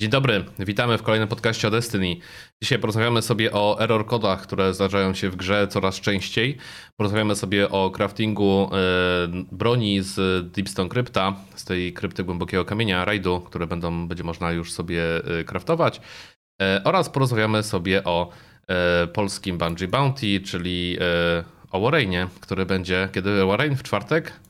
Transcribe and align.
Dzień 0.00 0.10
dobry, 0.10 0.44
witamy 0.58 0.98
w 0.98 1.02
kolejnym 1.02 1.28
podcaście 1.28 1.68
o 1.68 1.70
Destiny. 1.70 2.16
Dzisiaj 2.62 2.78
porozmawiamy 2.78 3.22
sobie 3.22 3.52
o 3.52 3.80
error 3.80 4.06
kodach, 4.06 4.42
które 4.42 4.74
zdarzają 4.74 5.14
się 5.14 5.30
w 5.30 5.36
grze 5.36 5.68
coraz 5.68 6.00
częściej. 6.00 6.56
Porozmawiamy 6.96 7.36
sobie 7.36 7.70
o 7.70 7.90
craftingu 7.90 8.70
e, 8.72 8.76
broni 9.52 10.02
z 10.02 10.46
Deepstone 10.52 10.88
Crypta, 10.88 11.36
z 11.54 11.64
tej 11.64 11.92
krypty 11.92 12.24
głębokiego 12.24 12.64
kamienia, 12.64 13.04
rajdu, 13.04 13.40
które 13.40 13.66
będą, 13.66 14.08
będzie 14.08 14.24
można 14.24 14.52
już 14.52 14.72
sobie 14.72 15.02
e, 15.40 15.44
craftować. 15.44 16.00
E, 16.62 16.80
oraz 16.84 17.10
porozmawiamy 17.10 17.62
sobie 17.62 18.04
o 18.04 18.30
polskim 19.12 19.58
Bungie 19.58 19.88
Bounty, 19.88 20.40
czyli 20.40 20.98
o 21.70 21.80
Warrainie, 21.80 22.26
który 22.40 22.66
będzie, 22.66 23.08
kiedy 23.12 23.44
Warrain? 23.46 23.76
W 23.76 23.82
czwartek? 23.82 24.40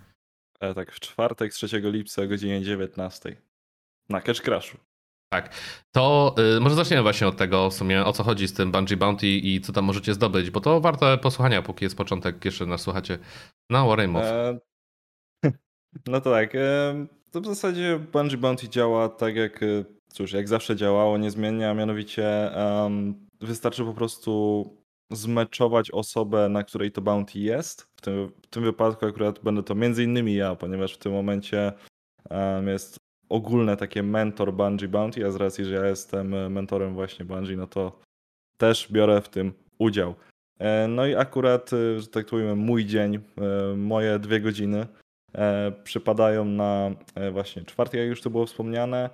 E, 0.61 0.75
tak, 0.75 0.93
w 0.93 1.01
czwartek 1.01 1.53
3 1.53 1.69
lipca 1.85 2.23
o 2.23 2.27
godzinie 2.27 2.63
19 2.63 3.37
na 4.09 4.21
Catch 4.21 4.41
Crashu. 4.41 4.90
Tak, 5.33 5.55
to 5.93 6.35
y, 6.57 6.61
może 6.61 6.75
zaczniemy 6.75 7.03
właśnie 7.03 7.27
od 7.27 7.37
tego 7.37 7.71
w 7.71 7.75
sumie, 7.75 8.05
o 8.05 8.13
co 8.13 8.23
chodzi 8.25 8.49
z 8.49 8.53
tym 8.53 8.73
Bungie 8.73 8.97
Bounty 8.97 9.27
i 9.27 9.61
co 9.61 9.73
tam 9.73 9.85
możecie 9.85 10.15
zdobyć, 10.15 10.51
bo 10.51 10.61
to 10.61 10.81
warte 10.81 11.19
posłuchania, 11.19 11.63
póki 11.63 11.85
jest 11.85 11.97
początek, 11.97 12.45
jeszcze 12.45 12.67
nas 12.67 12.81
słuchacie 12.81 13.19
na 13.71 13.85
Warren 13.85 14.17
e, 14.17 14.59
No 16.07 16.21
to 16.21 16.31
tak, 16.31 16.55
e, 16.55 17.07
to 17.31 17.41
w 17.41 17.47
zasadzie 17.47 17.99
Bungie 18.13 18.37
Bounty 18.37 18.69
działa 18.69 19.09
tak 19.09 19.37
jak, 19.37 19.63
e, 19.63 19.85
cóż, 20.13 20.33
jak 20.33 20.49
zawsze 20.49 20.77
działało, 20.77 21.19
niezmiennie, 21.19 21.71
a 21.71 21.75
mianowicie 21.75 22.51
um, 22.57 23.27
wystarczy 23.41 23.85
po 23.85 23.95
prostu 23.95 24.65
zmeczować 25.11 25.91
osobę, 25.91 26.49
na 26.49 26.65
której 26.65 26.93
to 26.93 27.01
bounty 27.01 27.39
jest. 27.39 27.87
W 27.97 28.01
tym, 28.01 28.33
w 28.43 28.47
tym 28.47 28.63
wypadku 28.63 29.07
akurat 29.07 29.39
będę 29.39 29.63
to 29.63 29.75
między 29.75 30.05
innymi 30.05 30.35
ja, 30.35 30.55
ponieważ 30.55 30.95
w 30.95 30.99
tym 30.99 31.13
momencie 31.13 31.73
um, 32.31 32.69
jest 32.69 33.01
ogólne 33.31 33.77
takie 33.77 34.03
mentor 34.03 34.53
Bungie 34.53 34.89
Bounty, 34.89 35.27
a 35.27 35.31
z 35.31 35.37
racji, 35.37 35.65
że 35.65 35.75
ja 35.75 35.87
jestem 35.87 36.35
e, 36.35 36.49
mentorem 36.49 36.95
właśnie 36.95 37.25
Bungie, 37.25 37.57
no 37.57 37.67
to 37.67 38.01
też 38.57 38.93
biorę 38.93 39.21
w 39.21 39.29
tym 39.29 39.53
udział. 39.79 40.15
E, 40.59 40.89
no 40.89 41.07
i 41.07 41.15
akurat, 41.15 41.73
e, 41.73 42.01
że 42.01 42.07
tak 42.07 42.27
powiem, 42.27 42.59
mój 42.59 42.85
dzień, 42.85 43.19
moje 43.77 44.19
dwie 44.19 44.41
godziny 44.41 44.87
przypadają 45.85 46.45
na 46.45 46.91
właśnie 47.33 47.65
czwartek, 47.65 48.01
jak 48.01 48.09
już 48.09 48.23
to 48.23 48.31
było 48.31 48.47
wspomniane, 48.47 49.11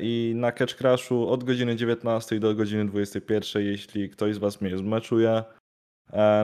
i 0.00 0.32
na 0.36 0.52
Catch 0.52 0.74
Crashu 0.74 1.28
od 1.28 1.44
godziny 1.44 1.76
19 1.76 2.40
do 2.40 2.54
godziny 2.54 2.86
21, 2.86 3.62
jeśli 3.62 4.10
ktoś 4.10 4.34
z 4.34 4.38
Was 4.38 4.60
mnie 4.60 4.78
zmeczuje, 4.78 5.42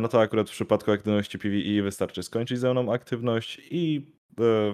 no 0.00 0.08
to 0.08 0.20
akurat 0.20 0.48
w 0.48 0.52
przypadku 0.52 0.92
aktywności 0.92 1.38
PvE 1.38 1.82
wystarczy 1.82 2.22
skończyć 2.22 2.58
ze 2.58 2.72
mną 2.72 2.92
aktywność 2.92 3.60
i 3.70 4.17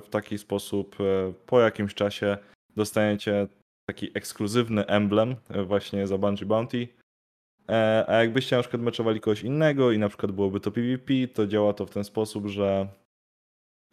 w 0.04 0.08
taki 0.10 0.38
sposób 0.38 0.96
e, 1.00 1.32
po 1.46 1.60
jakimś 1.60 1.94
czasie 1.94 2.38
dostaniecie 2.76 3.48
taki 3.86 4.10
ekskluzywny 4.14 4.86
emblem 4.86 5.36
e, 5.48 5.62
właśnie 5.62 6.06
za 6.06 6.18
Bungie 6.18 6.46
Bounty. 6.46 6.88
A 8.06 8.12
jakbyście 8.12 8.56
na 8.56 8.62
przykład 8.62 8.82
meczowali 8.82 9.20
kogoś 9.20 9.42
innego 9.42 9.92
i 9.92 9.98
na 9.98 10.08
przykład 10.08 10.32
byłoby 10.32 10.60
to 10.60 10.70
PvP, 10.70 11.14
to 11.34 11.46
działa 11.46 11.72
to 11.72 11.86
w 11.86 11.90
ten 11.90 12.04
sposób, 12.04 12.46
że 12.46 12.88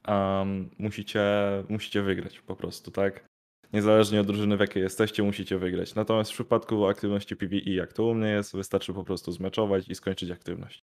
um, 0.08 0.70
musicie, 0.80 1.24
musicie 1.70 2.02
wygrać 2.02 2.40
po 2.40 2.56
prostu, 2.56 2.92
tak? 2.92 3.26
Niezależnie 3.74 4.22
od 4.22 4.28
drużyny, 4.28 4.58
w 4.58 4.60
jakiej 4.60 4.84
jesteście, 4.84 5.24
musicie 5.24 5.58
wygrać. 5.58 5.96
Natomiast 5.96 6.32
w 6.32 6.34
przypadku 6.34 6.86
aktywności 6.86 7.36
PvE, 7.36 7.58
jak 7.58 7.94
to 7.94 8.06
u 8.06 8.14
mnie 8.14 8.30
jest, 8.30 8.56
wystarczy 8.56 8.94
po 8.94 9.04
prostu 9.04 9.32
zmeczować 9.32 9.90
i 9.90 9.96
skończyć 9.96 10.32
aktywność. 10.32 10.84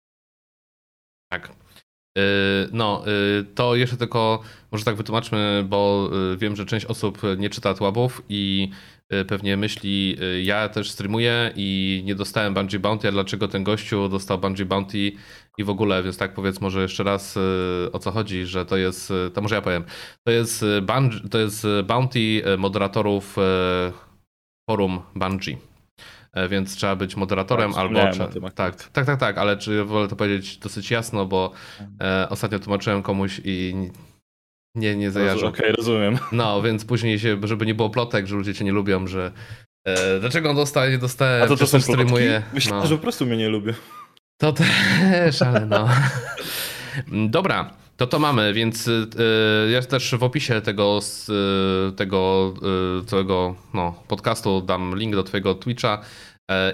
Tak. 1.29 1.51
Y, 2.17 2.69
no, 2.71 3.03
y, 3.39 3.43
to 3.55 3.75
jeszcze 3.75 3.97
tylko 3.97 4.41
może 4.71 4.85
tak 4.85 4.95
wytłumaczmy, 4.95 5.65
bo 5.69 6.09
y, 6.33 6.37
wiem, 6.37 6.55
że 6.55 6.65
część 6.65 6.85
osób 6.85 7.21
nie 7.37 7.49
czyta 7.49 7.73
tłabów 7.73 8.21
i 8.29 8.69
pewnie 9.27 9.57
myśli, 9.57 10.17
ja 10.43 10.69
też 10.69 10.91
streamuję 10.91 11.51
i 11.55 12.01
nie 12.05 12.15
dostałem 12.15 12.53
Bungie 12.53 12.79
Bounty, 12.79 13.07
a 13.07 13.11
dlaczego 13.11 13.47
ten 13.47 13.63
gościu 13.63 14.09
dostał 14.09 14.37
Bungie 14.37 14.65
Bounty 14.65 15.11
i 15.57 15.63
w 15.63 15.69
ogóle, 15.69 16.03
więc 16.03 16.17
tak 16.17 16.33
powiedz 16.33 16.61
może 16.61 16.81
jeszcze 16.81 17.03
raz 17.03 17.37
o 17.91 17.99
co 17.99 18.11
chodzi, 18.11 18.45
że 18.45 18.65
to 18.65 18.77
jest, 18.77 19.13
to 19.33 19.41
może 19.41 19.55
ja 19.55 19.61
powiem, 19.61 19.83
to 20.23 20.31
jest, 20.31 20.65
Bungie, 20.81 21.29
to 21.29 21.39
jest 21.39 21.67
Bounty 21.83 22.43
moderatorów 22.57 23.35
forum 24.69 24.99
Bungie. 25.15 25.70
E, 26.33 26.47
więc 26.47 26.75
trzeba 26.75 26.95
być 26.95 27.15
moderatorem 27.15 27.71
tak, 27.71 27.79
albo. 27.79 28.11
Czy, 28.11 28.19
tak, 28.55 28.75
tak, 28.91 29.05
tak, 29.05 29.19
tak, 29.19 29.37
ale 29.37 29.57
czy 29.57 29.83
wolę 29.83 30.07
to 30.07 30.15
powiedzieć 30.15 30.57
dosyć 30.57 30.91
jasno, 30.91 31.25
bo 31.25 31.51
e, 32.01 32.29
ostatnio 32.29 32.59
tłumaczyłem 32.59 33.03
komuś 33.03 33.41
i 33.43 33.75
nie, 34.75 34.95
nie 34.95 35.11
zajarzył. 35.11 35.47
Okej, 35.47 35.61
okay, 35.61 35.75
rozumiem. 35.75 36.17
No, 36.31 36.61
więc 36.61 36.85
później 36.85 37.19
się, 37.19 37.37
żeby 37.43 37.65
nie 37.65 37.75
było 37.75 37.89
plotek, 37.89 38.27
że 38.27 38.35
ludzie 38.35 38.53
cię 38.53 38.65
nie 38.65 38.71
lubią, 38.71 39.07
że 39.07 39.31
e, 39.85 40.19
dlaczego 40.19 40.49
on 40.49 40.55
dostaje, 40.55 40.91
nie 40.91 40.97
dostaje, 40.97 41.43
A 41.43 41.47
to, 41.47 41.57
to 41.57 41.67
są 41.67 41.81
streamuje. 41.81 42.43
Myślę, 42.53 42.73
no. 42.73 42.87
że 42.87 42.95
po 42.95 43.01
prostu 43.01 43.25
mnie 43.25 43.37
nie 43.37 43.49
lubię. 43.49 43.73
To 44.37 44.53
też, 44.53 45.41
ale 45.41 45.65
no. 45.65 45.89
Dobra, 47.37 47.80
to 48.01 48.07
to 48.07 48.19
mamy, 48.19 48.53
więc 48.53 48.87
y, 48.87 49.07
ja 49.71 49.81
też 49.81 50.15
w 50.15 50.23
opisie 50.23 50.61
tego, 50.61 50.99
y, 51.89 51.91
tego 51.91 52.53
y, 53.01 53.05
całego 53.05 53.55
no, 53.73 54.03
podcastu 54.07 54.61
dam 54.61 54.97
link 54.97 55.15
do 55.15 55.23
twojego 55.23 55.55
Twitcha 55.55 56.01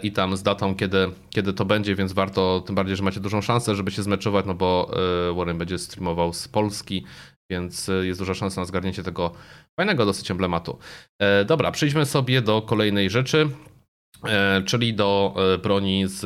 i 0.04 0.12
tam 0.12 0.38
z 0.38 0.44
datą, 0.44 0.76
kiedy, 0.76 1.12
kiedy 1.30 1.54
to 1.54 1.66
będzie, 1.66 1.96
więc 1.96 2.14
warto, 2.14 2.64
tym 2.66 2.76
bardziej, 2.76 2.96
że 2.96 3.04
macie 3.04 3.20
dużą 3.20 3.42
szansę, 3.42 3.76
żeby 3.76 3.92
się 3.92 4.04
zmeczować, 4.04 4.46
no 4.46 4.54
bo 4.54 4.92
Warren 5.36 5.58
będzie 5.58 5.78
streamował 5.78 6.34
z 6.34 6.48
Polski, 6.48 7.06
więc 7.52 7.92
jest 8.04 8.20
duża 8.20 8.34
szansa 8.34 8.62
na 8.62 8.66
zgarnięcie 8.66 9.04
tego 9.04 9.32
fajnego 9.80 10.06
dosyć 10.06 10.32
emblematu. 10.32 10.80
Dobra, 11.46 11.72
przejdźmy 11.72 12.06
sobie 12.06 12.42
do 12.42 12.62
kolejnej 12.62 13.10
rzeczy, 13.10 13.50
czyli 14.66 14.94
do 14.94 15.36
broni 15.64 16.04
z 16.08 16.22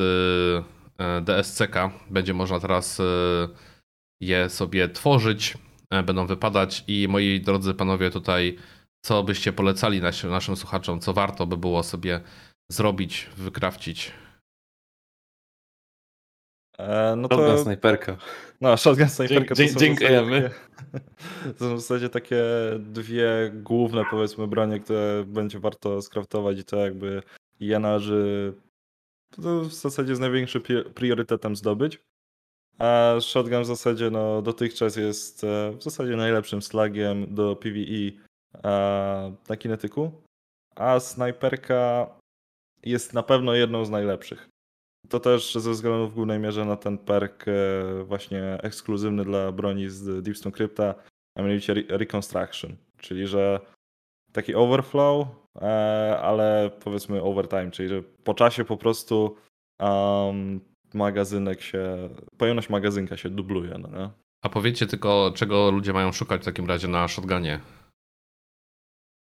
DSCK. 1.24 1.76
Będzie 2.10 2.34
można 2.34 2.60
teraz 2.60 3.02
je 4.22 4.48
sobie 4.48 4.88
tworzyć, 4.88 5.54
e, 5.90 6.02
będą 6.02 6.26
wypadać 6.26 6.84
i 6.88 7.08
moi 7.08 7.40
drodzy 7.40 7.74
panowie 7.74 8.10
tutaj, 8.10 8.58
co 9.04 9.22
byście 9.22 9.52
polecali 9.52 10.00
naszym, 10.00 10.30
naszym 10.30 10.56
słuchaczom, 10.56 11.00
co 11.00 11.12
warto 11.12 11.46
by 11.46 11.56
było 11.56 11.82
sobie 11.82 12.20
zrobić, 12.70 13.30
wykrawcić? 13.36 14.12
E, 16.78 17.14
no 17.16 17.28
to... 17.28 17.36
Shotgun 17.36 17.58
snajperka. 17.58 18.16
No, 18.60 18.76
shotgun 18.76 19.08
snajperka 19.08 19.54
to, 19.54 19.62
Dziękujemy. 19.76 20.50
to 21.58 21.68
są 21.68 21.76
w 21.76 21.80
zasadzie 21.80 22.08
takie 22.08 22.44
dwie 22.78 23.52
główne 23.54 24.04
powiedzmy 24.10 24.46
bronie, 24.46 24.80
które 24.80 25.24
będzie 25.26 25.58
warto 25.58 26.02
skraftować 26.02 26.58
i 26.58 26.64
to 26.64 26.76
jakby 26.76 27.22
je 27.60 27.78
należy 27.78 28.52
to 29.30 29.60
w 29.60 29.72
zasadzie 29.72 30.16
z 30.16 30.20
największym 30.20 30.62
priorytetem 30.94 31.56
zdobyć. 31.56 31.98
A 32.78 33.16
shotgun 33.20 33.62
w 33.62 33.66
zasadzie 33.66 34.10
no, 34.10 34.42
dotychczas 34.42 34.96
jest 34.96 35.44
e, 35.44 35.72
w 35.72 35.82
zasadzie 35.82 36.16
najlepszym 36.16 36.62
slagiem 36.62 37.34
do 37.34 37.56
PvE 37.56 38.12
na 39.48 39.56
kinetyku, 39.58 40.10
a 40.76 41.00
snajperka 41.00 42.10
jest 42.82 43.12
na 43.12 43.22
pewno 43.22 43.54
jedną 43.54 43.84
z 43.84 43.90
najlepszych. 43.90 44.48
To 45.08 45.20
też 45.20 45.54
ze 45.54 45.70
względu 45.70 46.08
w 46.08 46.14
głównej 46.14 46.38
mierze 46.38 46.64
na 46.64 46.76
ten 46.76 46.98
perk 46.98 47.48
e, 47.48 47.52
właśnie 48.04 48.58
ekskluzywny 48.62 49.24
dla 49.24 49.52
broni 49.52 49.88
z 49.88 50.22
Deepstone 50.22 50.52
Crypta, 50.52 50.94
a 51.36 51.42
mianowicie 51.42 51.74
Reconstruction, 51.88 52.76
czyli 52.96 53.26
że 53.26 53.60
taki 54.32 54.54
overflow, 54.54 55.28
e, 55.56 56.18
ale 56.22 56.70
powiedzmy 56.84 57.22
overtime, 57.22 57.70
czyli 57.70 57.88
że 57.88 58.02
po 58.02 58.34
czasie 58.34 58.64
po 58.64 58.76
prostu 58.76 59.36
um, 59.80 60.60
magazynek 60.94 61.62
się, 61.62 62.08
pojemność 62.38 62.68
magazynka 62.68 63.16
się 63.16 63.30
dubluje, 63.30 63.78
no 63.78 63.88
nie? 63.88 64.10
A 64.42 64.48
powiedzcie 64.48 64.86
tylko, 64.86 65.32
czego 65.36 65.70
ludzie 65.70 65.92
mają 65.92 66.12
szukać 66.12 66.42
w 66.42 66.44
takim 66.44 66.66
razie 66.66 66.88
na 66.88 67.08
shotgunie? 67.08 67.60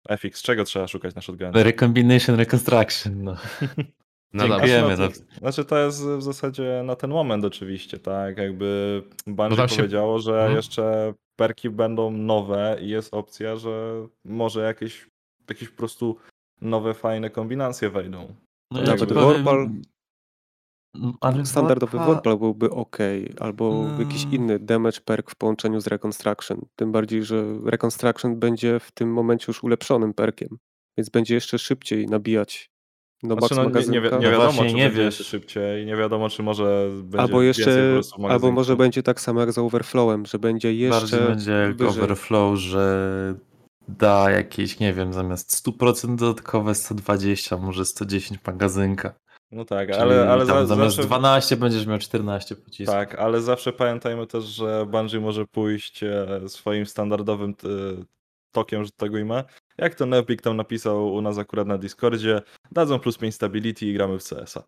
FX, 0.08 0.42
czego 0.42 0.64
trzeba 0.64 0.88
szukać 0.88 1.14
na 1.14 1.20
shotgunie? 1.20 1.50
Recombination 1.54 2.36
Reconstruction, 2.36 3.24
no. 3.24 3.36
No 4.32 4.48
Dziękujemy. 4.48 4.96
Znaczy, 4.96 5.20
to, 5.20 5.38
znaczy 5.38 5.64
to 5.64 5.78
jest 5.78 6.04
w 6.04 6.22
zasadzie 6.22 6.82
na 6.84 6.96
ten 6.96 7.10
moment 7.10 7.44
oczywiście, 7.44 7.98
tak? 7.98 8.38
Jakby 8.38 9.02
Bungie 9.26 9.56
no 9.56 9.68
się... 9.68 9.76
powiedziało, 9.76 10.18
że 10.18 10.32
hmm. 10.32 10.56
jeszcze 10.56 11.14
perki 11.36 11.70
będą 11.70 12.10
nowe 12.10 12.76
i 12.80 12.88
jest 12.88 13.14
opcja, 13.14 13.56
że 13.56 14.06
może 14.24 14.60
jakieś, 14.60 15.06
jakieś 15.48 15.68
po 15.68 15.76
prostu 15.76 16.16
nowe, 16.60 16.94
fajne 16.94 17.30
kombinacje 17.30 17.90
wejdą. 17.90 18.34
No, 18.70 18.82
Nawet 18.82 19.12
powiem, 19.12 19.82
ale 21.20 21.46
Standardowy 21.46 21.98
Warpal 21.98 22.38
byłby 22.38 22.70
ok, 22.70 22.98
albo 23.40 23.84
no. 23.84 24.00
jakiś 24.00 24.26
inny 24.32 24.58
damage 24.58 25.00
perk 25.04 25.30
w 25.30 25.36
połączeniu 25.36 25.80
z 25.80 25.86
Reconstruction. 25.86 26.66
Tym 26.76 26.92
bardziej, 26.92 27.24
że 27.24 27.44
Reconstruction 27.64 28.38
będzie 28.38 28.80
w 28.80 28.92
tym 28.92 29.12
momencie 29.12 29.44
już 29.48 29.64
ulepszonym 29.64 30.14
perkiem, 30.14 30.58
więc 30.96 31.08
będzie 31.08 31.34
jeszcze 31.34 31.58
szybciej 31.58 32.06
nabijać 32.06 32.70
do 33.22 33.34
znaczy, 33.34 33.54
no, 33.54 33.64
nie, 33.64 33.86
nie, 33.86 34.00
wi 34.00 34.08
nie, 34.20 34.30
wiadomo, 34.30 34.64
czy 34.64 34.74
nie 34.74 34.90
wiesz. 34.90 35.26
szybciej, 35.26 35.86
nie 35.86 35.96
wiadomo, 35.96 36.28
czy 36.28 36.42
może 36.42 36.88
będzie 37.02 37.20
albo 37.20 37.42
jeszcze, 37.42 38.00
Albo 38.28 38.52
może 38.52 38.76
będzie 38.76 39.02
tak 39.02 39.20
samo 39.20 39.40
jak 39.40 39.52
z 39.52 39.58
Overflowem, 39.58 40.26
że 40.26 40.38
będzie 40.38 40.74
jeszcze 40.74 41.00
Bardziej 41.00 41.20
będzie 41.20 41.74
wyżej. 41.76 42.02
Overflow, 42.02 42.58
że 42.58 43.34
da 43.88 44.30
jakieś, 44.30 44.78
nie 44.78 44.92
wiem, 44.92 45.12
zamiast 45.12 45.66
100% 45.66 46.16
dodatkowe 46.16 46.74
120, 46.74 47.56
może 47.56 47.84
110 47.84 48.40
magazynka. 48.46 49.14
No 49.52 49.64
tak, 49.64 49.88
Czyli 49.88 50.00
ale, 50.00 50.30
ale 50.30 50.46
tam 50.46 50.56
za, 50.56 50.66
zamiast 50.66 50.96
zawsze... 50.96 51.08
12 51.08 51.56
będziesz 51.56 51.86
miał 51.86 51.98
14 51.98 52.56
pocisków. 52.56 52.94
Tak, 52.94 53.14
ale 53.14 53.40
zawsze 53.40 53.72
pamiętajmy 53.72 54.26
też, 54.26 54.44
że 54.44 54.86
Bungie 54.86 55.20
może 55.20 55.46
pójść 55.46 56.02
e, 56.02 56.40
swoim 56.48 56.86
standardowym 56.86 57.50
e, 57.50 58.04
tokiem, 58.52 58.84
że 58.84 58.90
tego 58.90 59.18
ima. 59.18 59.44
Jak 59.78 59.94
to 59.94 60.06
Nevbik 60.06 60.42
tam 60.42 60.56
napisał 60.56 61.14
u 61.14 61.20
nas 61.20 61.38
akurat 61.38 61.66
na 61.66 61.78
Discordzie, 61.78 62.42
dadzą 62.72 62.98
plus 62.98 63.18
5 63.18 63.34
stability 63.34 63.86
i 63.86 63.94
gramy 63.94 64.18
w 64.18 64.24
CS-a. 64.24 64.62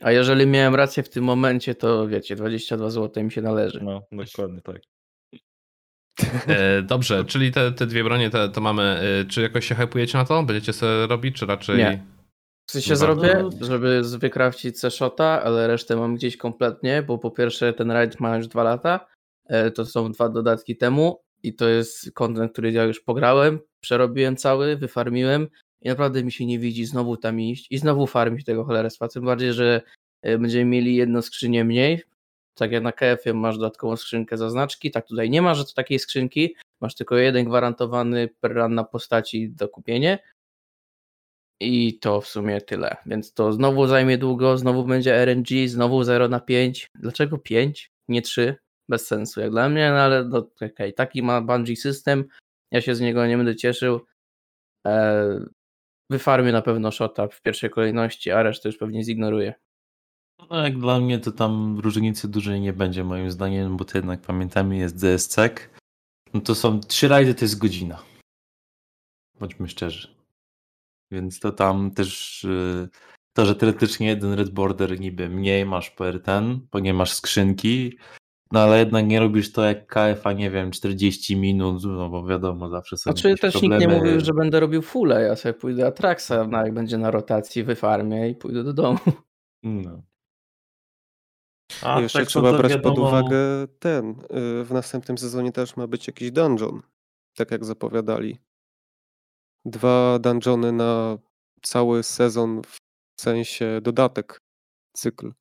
A 0.00 0.12
jeżeli 0.12 0.46
miałem 0.46 0.74
rację 0.74 1.02
w 1.02 1.08
tym 1.08 1.24
momencie, 1.24 1.74
to 1.74 2.08
wiecie, 2.08 2.36
22 2.36 2.90
zł 2.90 3.24
mi 3.24 3.32
się 3.32 3.42
należy. 3.42 3.80
No, 3.82 4.02
dokładnie 4.12 4.60
tak. 4.60 4.80
E, 6.46 6.82
dobrze, 6.82 7.24
czyli 7.24 7.52
te, 7.52 7.72
te 7.72 7.86
dwie 7.86 8.04
bronie 8.04 8.30
te, 8.30 8.48
to 8.48 8.60
mamy. 8.60 8.82
E, 8.82 9.24
czy 9.24 9.42
jakoś 9.42 9.66
się 9.66 9.74
hypujecie 9.74 10.18
na 10.18 10.24
to? 10.24 10.42
Będziecie 10.42 10.72
sobie 10.72 11.06
robić, 11.06 11.36
czy 11.36 11.46
raczej. 11.46 11.78
Nie. 11.78 12.13
W 12.66 12.72
sensie 12.72 12.96
zrobię, 12.96 13.34
bardzo. 13.34 13.64
żeby 13.66 14.02
wykrafcić 14.18 14.80
C-Shota, 14.80 15.42
ale 15.42 15.66
resztę 15.66 15.96
mam 15.96 16.14
gdzieś 16.14 16.36
kompletnie, 16.36 17.02
bo 17.02 17.18
po 17.18 17.30
pierwsze 17.30 17.72
ten 17.72 17.90
raid 17.90 18.20
ma 18.20 18.36
już 18.36 18.48
dwa 18.48 18.62
lata, 18.62 19.06
e, 19.46 19.70
to 19.70 19.86
są 19.86 20.12
dwa 20.12 20.28
dodatki 20.28 20.76
temu 20.76 21.20
i 21.42 21.54
to 21.54 21.68
jest 21.68 22.12
content, 22.12 22.52
który 22.52 22.72
ja 22.72 22.84
już 22.84 23.00
pograłem, 23.00 23.60
przerobiłem 23.80 24.36
cały, 24.36 24.76
wyfarmiłem 24.76 25.48
i 25.80 25.88
naprawdę 25.88 26.24
mi 26.24 26.32
się 26.32 26.46
nie 26.46 26.58
widzi 26.58 26.84
znowu 26.84 27.16
tam 27.16 27.40
iść 27.40 27.66
i 27.70 27.78
znowu 27.78 28.06
farmić 28.06 28.44
tego 28.44 28.64
cholerstwa, 28.64 29.08
tym 29.08 29.24
bardziej, 29.24 29.52
że 29.52 29.82
e, 30.22 30.38
będziemy 30.38 30.64
mieli 30.64 30.96
jedną 30.96 31.22
skrzynię 31.22 31.64
mniej, 31.64 32.02
tak 32.54 32.72
jak 32.72 32.82
na 32.82 32.92
KF-ie 32.92 33.34
masz 33.34 33.58
dodatkową 33.58 33.96
skrzynkę 33.96 34.36
zaznaczki, 34.36 34.90
tak 34.90 35.06
tutaj 35.06 35.30
nie 35.30 35.42
ma, 35.42 35.54
że 35.54 35.64
to 35.64 35.72
takiej 35.72 35.98
skrzynki, 35.98 36.54
masz 36.80 36.94
tylko 36.94 37.16
jeden 37.16 37.44
gwarantowany 37.44 38.28
per 38.40 38.54
run 38.54 38.74
na 38.74 38.84
postaci 38.84 39.50
do 39.50 39.68
kupienia 39.68 40.18
i 41.60 41.98
to 41.98 42.20
w 42.20 42.28
sumie 42.28 42.60
tyle. 42.60 42.96
Więc 43.06 43.32
to 43.32 43.52
znowu 43.52 43.86
zajmie 43.86 44.18
długo, 44.18 44.58
znowu 44.58 44.84
będzie 44.84 45.24
RNG, 45.24 45.68
znowu 45.68 46.04
0 46.04 46.28
na 46.28 46.40
5. 46.40 46.90
Dlaczego 46.94 47.38
5? 47.38 47.92
Nie 48.08 48.22
3? 48.22 48.56
Bez 48.88 49.06
sensu 49.06 49.40
jak 49.40 49.50
dla 49.50 49.68
mnie, 49.68 49.90
no 49.90 49.96
ale 49.96 50.24
no, 50.24 50.38
okay. 50.38 50.92
taki 50.92 51.22
ma 51.22 51.40
Bungie 51.40 51.76
system. 51.76 52.24
Ja 52.70 52.80
się 52.80 52.94
z 52.94 53.00
niego 53.00 53.26
nie 53.26 53.36
będę 53.36 53.56
cieszył. 53.56 54.00
Eee, 54.84 55.40
wyfarmię 56.10 56.52
na 56.52 56.62
pewno 56.62 56.90
shota 56.90 57.28
w 57.28 57.42
pierwszej 57.42 57.70
kolejności, 57.70 58.30
a 58.30 58.42
resztę 58.42 58.68
już 58.68 58.78
pewnie 58.78 59.04
zignoruję. 59.04 59.54
No 60.50 60.62
jak 60.64 60.78
dla 60.78 61.00
mnie 61.00 61.18
to 61.18 61.32
tam 61.32 61.78
różnicy 61.78 62.28
dużej 62.28 62.60
nie 62.60 62.72
będzie 62.72 63.04
moim 63.04 63.30
zdaniem, 63.30 63.76
bo 63.76 63.84
to 63.84 63.98
jednak 63.98 64.20
pamiętamy 64.20 64.76
jest 64.76 64.96
DSCek. 64.96 65.80
No 66.34 66.40
to 66.40 66.54
są 66.54 66.80
trzy 66.80 67.08
rajdy 67.08 67.34
to 67.34 67.44
jest 67.44 67.58
godzina. 67.58 68.02
Bądźmy 69.40 69.68
szczerzy. 69.68 70.23
Więc 71.14 71.40
to 71.40 71.52
tam 71.52 71.90
też 71.90 72.44
y, 72.44 72.88
to, 73.32 73.46
że 73.46 73.54
teoretycznie 73.54 74.06
jeden 74.06 74.32
red 74.32 74.50
border 74.50 75.00
niby 75.00 75.28
mniej 75.28 75.66
masz 75.66 75.90
per 75.90 76.22
ten, 76.22 76.66
bo 76.72 76.78
nie 76.80 76.94
masz 76.94 77.12
skrzynki, 77.12 77.98
no 78.52 78.60
ale 78.60 78.78
jednak 78.78 79.06
nie 79.06 79.20
robisz 79.20 79.52
to 79.52 79.64
jak 79.64 79.86
KFA, 79.86 80.32
nie 80.32 80.50
wiem, 80.50 80.70
40 80.70 81.36
minut, 81.36 81.82
no 81.84 82.08
bo 82.08 82.26
wiadomo, 82.26 82.68
zawsze 82.68 82.96
są 82.96 83.12
Znaczy 83.12 83.34
też 83.40 83.52
problemy. 83.52 83.76
nikt 83.78 83.92
nie 83.92 83.98
mówił, 83.98 84.20
że 84.20 84.32
będę 84.32 84.60
robił 84.60 84.82
fulle, 84.82 85.22
ja 85.22 85.36
sobie 85.36 85.52
pójdę 85.54 85.86
Atraxa, 85.86 86.32
no 86.48 86.58
jak 86.64 86.74
będzie 86.74 86.98
na 86.98 87.10
rotacji, 87.10 87.64
wyfarmię 87.64 88.28
i 88.30 88.34
pójdę 88.34 88.64
do 88.64 88.72
domu. 88.72 88.98
No. 89.62 90.02
A 91.82 92.00
jeszcze 92.00 92.18
tak 92.18 92.28
trzeba 92.28 92.52
brać 92.52 92.72
pod 92.72 92.82
wiadomo- 92.82 93.08
uwagę 93.08 93.38
ten. 93.78 94.10
y, 94.60 94.64
W 94.64 94.70
następnym 94.70 95.18
sezonie 95.18 95.52
też 95.52 95.76
ma 95.76 95.86
być 95.86 96.06
jakiś 96.06 96.30
dungeon. 96.30 96.82
Tak 97.36 97.50
jak 97.50 97.64
zapowiadali. 97.64 98.38
Dwa 99.64 100.18
dungeony 100.18 100.72
na 100.72 101.18
cały 101.62 102.02
sezon, 102.02 102.62
w 102.62 103.20
sensie 103.20 103.80
dodatek, 103.82 104.40
cykl. 104.92 105.32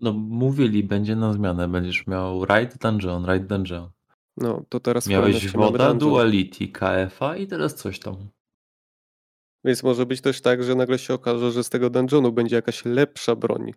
No 0.00 0.12
mówili, 0.12 0.84
będzie 0.84 1.16
na 1.16 1.32
zmianę, 1.32 1.68
będziesz 1.68 2.06
miał 2.06 2.44
Ride 2.44 2.76
Dungeon, 2.80 3.26
Ride 3.32 3.46
Dungeon. 3.46 3.90
No, 4.36 4.64
to 4.68 4.80
teraz 4.80 5.06
Miałeś 5.06 5.52
Woda. 5.52 5.94
Duality, 5.94 6.68
KFA 6.68 7.36
i 7.36 7.46
teraz 7.46 7.74
coś 7.74 7.98
tam. 7.98 8.30
Więc 9.64 9.82
może 9.82 10.06
być 10.06 10.20
też 10.20 10.40
tak, 10.40 10.62
że 10.62 10.74
nagle 10.74 10.98
się 10.98 11.14
okaże, 11.14 11.50
że 11.50 11.64
z 11.64 11.70
tego 11.70 11.90
dungeonu 11.90 12.32
będzie 12.32 12.56
jakaś 12.56 12.84
lepsza 12.84 13.36
broń. 13.36 13.72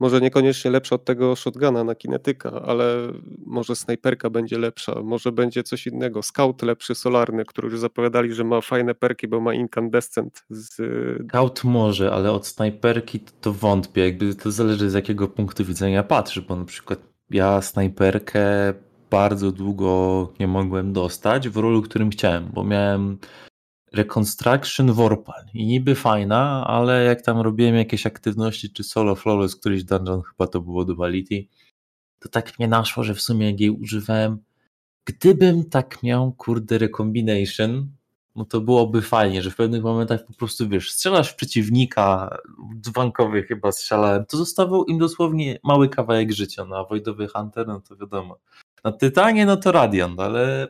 Może 0.00 0.20
niekoniecznie 0.20 0.70
lepsza 0.70 0.94
od 0.94 1.04
tego 1.04 1.36
shotguna 1.36 1.84
na 1.84 1.94
kinetyka, 1.94 2.62
ale 2.66 3.12
może 3.46 3.76
snajperka 3.76 4.30
będzie 4.30 4.58
lepsza, 4.58 5.02
może 5.02 5.32
będzie 5.32 5.62
coś 5.62 5.86
innego. 5.86 6.22
Scout 6.22 6.62
lepszy, 6.62 6.94
solarny, 6.94 7.44
który 7.44 7.68
już 7.68 7.78
zapowiadali, 7.80 8.32
że 8.32 8.44
ma 8.44 8.60
fajne 8.60 8.94
perki, 8.94 9.28
bo 9.28 9.40
ma 9.40 9.54
incandescent 9.54 10.44
z... 10.50 10.76
Scout 11.28 11.64
może, 11.64 12.12
ale 12.12 12.32
od 12.32 12.46
snajperki 12.46 13.20
to, 13.20 13.32
to 13.40 13.52
wątpię. 13.52 14.04
Jakby 14.04 14.34
to 14.34 14.50
zależy 14.50 14.90
z 14.90 14.94
jakiego 14.94 15.28
punktu 15.28 15.64
widzenia 15.64 16.02
patrzysz, 16.02 16.44
bo 16.44 16.56
na 16.56 16.64
przykład 16.64 16.98
ja 17.30 17.62
snajperkę 17.62 18.74
bardzo 19.10 19.52
długo 19.52 20.28
nie 20.40 20.46
mogłem 20.46 20.92
dostać 20.92 21.48
w 21.48 21.56
rolu, 21.56 21.82
którym 21.82 22.10
chciałem, 22.10 22.50
bo 22.54 22.64
miałem 22.64 23.18
Reconstruction 23.92 24.92
Warpal 24.92 25.44
i 25.54 25.66
niby 25.66 25.94
fajna, 25.94 26.66
ale 26.66 27.04
jak 27.04 27.22
tam 27.22 27.40
robiłem 27.40 27.74
jakieś 27.74 28.06
aktywności, 28.06 28.72
czy 28.72 28.84
solo 28.84 29.14
flawless, 29.14 29.56
któryś 29.56 29.84
dungeon, 29.84 30.22
chyba 30.22 30.46
to 30.46 30.60
było 30.60 30.84
Duality, 30.84 31.46
to 32.18 32.28
tak 32.28 32.58
mnie 32.58 32.68
naszło, 32.68 33.04
że 33.04 33.14
w 33.14 33.22
sumie 33.22 33.50
jak 33.50 33.60
jej 33.60 33.70
używałem, 33.70 34.38
gdybym 35.04 35.64
tak 35.64 36.02
miał, 36.02 36.32
kurde, 36.32 36.78
Recombination, 36.78 37.88
no 38.36 38.44
to 38.44 38.60
byłoby 38.60 39.02
fajnie, 39.02 39.42
że 39.42 39.50
w 39.50 39.56
pewnych 39.56 39.82
momentach 39.82 40.24
po 40.26 40.32
prostu, 40.32 40.68
wiesz, 40.68 40.92
strzelasz 40.92 41.32
w 41.32 41.36
przeciwnika, 41.36 42.38
dzwonkowy 42.80 43.42
chyba 43.42 43.72
strzelałem, 43.72 44.26
to 44.26 44.36
zostawał 44.36 44.84
im 44.84 44.98
dosłownie 44.98 45.58
mały 45.64 45.88
kawałek 45.88 46.32
życia, 46.32 46.64
no 46.64 46.76
a 46.76 46.84
Wojdowy 46.84 47.28
Hunter, 47.28 47.66
no 47.66 47.80
to 47.80 47.96
wiadomo. 47.96 48.38
Na 48.84 48.92
Tytanie, 48.92 49.46
no 49.46 49.56
to 49.56 49.72
Radiant, 49.72 50.20
ale 50.20 50.68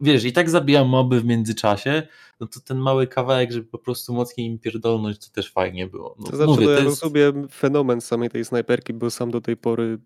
wiesz, 0.00 0.24
i 0.24 0.32
tak 0.32 0.50
zabijam 0.50 0.88
moby 0.88 1.20
w 1.20 1.24
międzyczasie, 1.24 2.02
no 2.40 2.46
to 2.46 2.60
ten 2.60 2.78
mały 2.78 3.06
kawałek, 3.06 3.52
żeby 3.52 3.66
po 3.66 3.78
prostu 3.78 4.14
mocniej 4.14 4.46
im 4.46 4.58
pierdolnąć, 4.58 5.18
to 5.18 5.32
też 5.32 5.52
fajnie 5.52 5.86
było. 5.86 6.16
No, 6.18 6.26
To 6.26 6.36
znaczy, 6.36 6.50
mówię, 6.50 6.66
no, 6.66 6.72
to 6.72 6.78
ja 6.78 6.84
jest... 6.84 7.02
rozumiem 7.02 7.48
fenomen 7.48 8.00
samej 8.00 8.30
tej 8.30 8.44
snajperki, 8.44 8.92
bo 8.94 9.10
sam 9.10 9.30
do 9.30 9.40
tej 9.40 9.56
pory, 9.56 9.98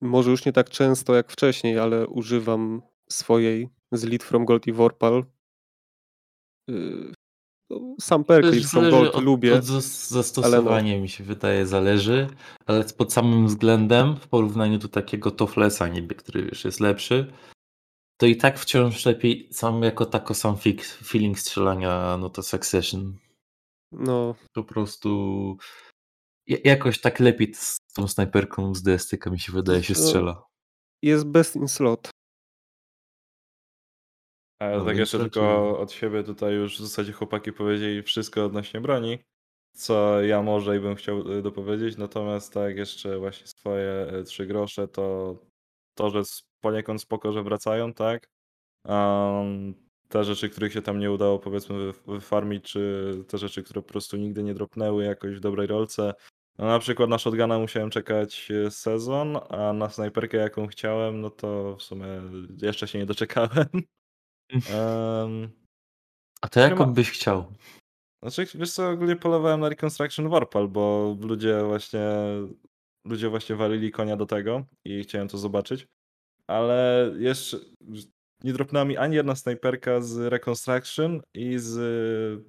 może 0.00 0.30
już 0.30 0.44
nie 0.44 0.52
tak 0.52 0.70
często 0.70 1.14
jak 1.14 1.30
wcześniej, 1.30 1.78
ale 1.78 2.06
używam 2.06 2.82
swojej 3.08 3.68
z 3.92 4.04
Lead 4.04 4.22
from 4.22 4.44
Gold 4.44 4.66
i 4.66 4.72
Warpal. 4.72 5.24
Yy, 6.68 7.12
no, 7.70 7.96
Sam 8.00 8.24
perk 8.24 8.46
Też 8.46 8.54
Lead 8.54 8.66
from 8.66 8.90
Gold 8.90 9.14
od, 9.14 9.24
lubię. 9.24 9.54
Od 9.54 9.64
zas- 9.64 10.10
zastosowania 10.10 11.00
mi 11.00 11.08
się 11.08 11.24
wydaje, 11.24 11.66
zależy, 11.66 12.28
ale 12.66 12.84
pod 12.84 13.12
samym 13.12 13.46
względem, 13.46 14.16
w 14.16 14.28
porównaniu 14.28 14.78
do 14.78 14.88
takiego 14.88 15.30
Toflesa 15.30 15.88
niby, 15.88 16.14
który 16.14 16.42
wiesz, 16.42 16.64
jest 16.64 16.80
lepszy, 16.80 17.32
to 18.20 18.26
i 18.26 18.36
tak 18.36 18.58
wciąż 18.58 19.06
lepiej 19.06 19.48
sam 19.52 19.82
jako 19.82 20.06
tako 20.06 20.34
sam 20.34 20.56
feeling 21.04 21.38
strzelania, 21.38 22.16
no 22.20 22.30
to 22.30 22.42
Succession. 22.42 23.18
No, 23.92 24.34
Po 24.52 24.64
prostu 24.64 25.56
ja- 26.46 26.58
jakoś 26.64 27.00
tak 27.00 27.20
lepiej 27.20 27.54
z 27.54 27.78
tą 27.94 28.08
snajperką 28.08 28.74
z 28.74 28.82
DSTK 28.82 29.30
mi 29.30 29.40
się 29.40 29.52
wydaje 29.52 29.82
się 29.82 29.94
strzela. 29.94 30.42
jest 31.02 31.26
best 31.26 31.56
in 31.56 31.68
slot. 31.68 32.10
A 34.60 34.70
No 34.70 34.84
tak 34.84 34.96
jeszcze 34.96 35.18
tylko 35.18 35.78
od 35.78 35.92
siebie 35.92 36.24
tutaj 36.24 36.54
już 36.54 36.76
w 36.76 36.80
zasadzie 36.82 37.12
chłopaki 37.12 37.52
powiedzieli 37.52 38.02
wszystko 38.02 38.44
odnośnie 38.44 38.80
broni, 38.80 39.18
co 39.76 40.22
ja 40.22 40.42
może 40.42 40.76
i 40.76 40.80
bym 40.80 40.94
chciał 40.96 41.32
y, 41.32 41.42
dopowiedzieć, 41.42 41.96
natomiast 41.96 42.52
tak 42.52 42.76
jeszcze 42.76 43.18
właśnie 43.18 43.46
swoje 43.46 44.12
y, 44.20 44.24
trzy 44.24 44.46
grosze 44.46 44.88
to 44.88 45.36
to, 46.00 46.10
że 46.10 46.22
poniekąd 46.60 47.00
spoko, 47.02 47.32
że 47.32 47.42
wracają, 47.42 47.92
tak? 47.94 48.28
Um, 48.84 49.74
te 50.08 50.24
rzeczy, 50.24 50.48
których 50.50 50.72
się 50.72 50.82
tam 50.82 50.98
nie 50.98 51.10
udało 51.12 51.38
powiedzmy 51.38 51.78
wy- 51.92 52.12
wyfarmić, 52.14 52.64
czy 52.64 53.12
te 53.28 53.38
rzeczy, 53.38 53.62
które 53.62 53.82
po 53.82 53.88
prostu 53.88 54.16
nigdy 54.16 54.42
nie 54.42 54.54
dropnęły 54.54 55.04
jakoś 55.04 55.36
w 55.36 55.40
dobrej 55.40 55.66
rolce. 55.66 56.14
No, 56.58 56.66
na 56.66 56.78
przykład 56.78 57.10
na 57.10 57.18
shotguna 57.18 57.58
musiałem 57.58 57.90
czekać 57.90 58.50
y, 58.50 58.70
sezon, 58.70 59.38
a 59.48 59.72
na 59.72 59.88
snajperkę 59.90 60.36
jaką 60.36 60.66
chciałem, 60.66 61.20
no 61.20 61.30
to 61.30 61.76
w 61.76 61.82
sumie 61.82 62.06
jeszcze 62.62 62.88
się 62.88 62.98
nie 62.98 63.06
doczekałem. 63.06 63.66
Em, 64.70 65.50
A 66.42 66.48
to 66.48 66.60
jaką 66.60 66.86
ma- 66.86 66.92
byś 66.92 67.10
chciał? 67.10 67.44
znaczy, 68.22 68.46
wiesz 68.58 68.72
co, 68.72 68.90
ogólnie 68.90 69.16
polowałem 69.16 69.60
na 69.60 69.68
Reconstruction 69.68 70.28
Warpal, 70.28 70.68
bo 70.68 71.16
ludzie 71.20 71.64
właśnie 71.64 72.00
ludzie 73.04 73.28
właśnie 73.28 73.56
walili 73.56 73.90
konia 73.90 74.16
do 74.16 74.26
tego 74.26 74.64
i 74.84 75.02
chciałem 75.02 75.28
to 75.28 75.38
zobaczyć, 75.38 75.88
ale 76.46 77.10
jeszcze 77.18 77.58
nie 78.44 78.52
dropnęła 78.52 78.84
mi 78.84 78.96
ani 78.96 79.16
jedna 79.16 79.34
snajperka 79.34 80.00
z 80.00 80.18
Reconstruction 80.18 81.20
i 81.34 81.58
z, 81.58 81.68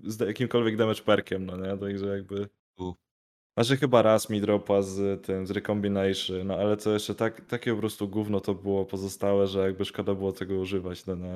z 0.03 0.19
jakimkolwiek 0.19 0.77
damage 0.77 1.01
perkiem, 1.01 1.45
no 1.45 1.57
nie, 1.57 1.77
także 1.77 2.05
jakby 2.05 2.49
U. 2.77 2.93
Że 3.57 3.77
chyba 3.77 4.01
raz 4.01 4.29
mi 4.29 4.41
dropła 4.41 4.81
z 4.81 5.25
tym, 5.25 5.47
z 5.47 5.51
Recombination, 5.51 6.47
no 6.47 6.55
ale 6.55 6.77
to 6.77 6.93
jeszcze 6.93 7.15
tak, 7.15 7.45
takie 7.45 7.73
po 7.73 7.79
prostu 7.79 8.07
gówno 8.09 8.39
to 8.39 8.55
było 8.55 8.85
pozostałe, 8.85 9.47
że 9.47 9.59
jakby 9.59 9.85
szkoda 9.85 10.15
było 10.15 10.31
tego 10.31 10.55
używać. 10.55 11.05
No, 11.05 11.15
no. 11.15 11.27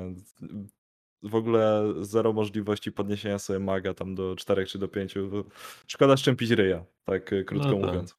W 1.24 1.36
ogóle 1.36 1.94
zero 2.02 2.34
możliwości 2.34 2.92
podniesienia 2.92 3.40
sobie 3.40 3.60
maga 3.60 3.94
tam 3.94 4.16
do 4.16 4.36
4 4.36 4.66
czy 4.66 4.80
do 4.80 4.88
5. 4.88 5.16
Szkoda 5.88 6.18
szczępić 6.18 6.52
ryja, 6.52 6.86
tak 7.04 7.34
y, 7.34 7.44
krótko 7.44 7.72
No 7.72 7.78
tak. 7.78 7.86
mówiąc. 7.86 8.16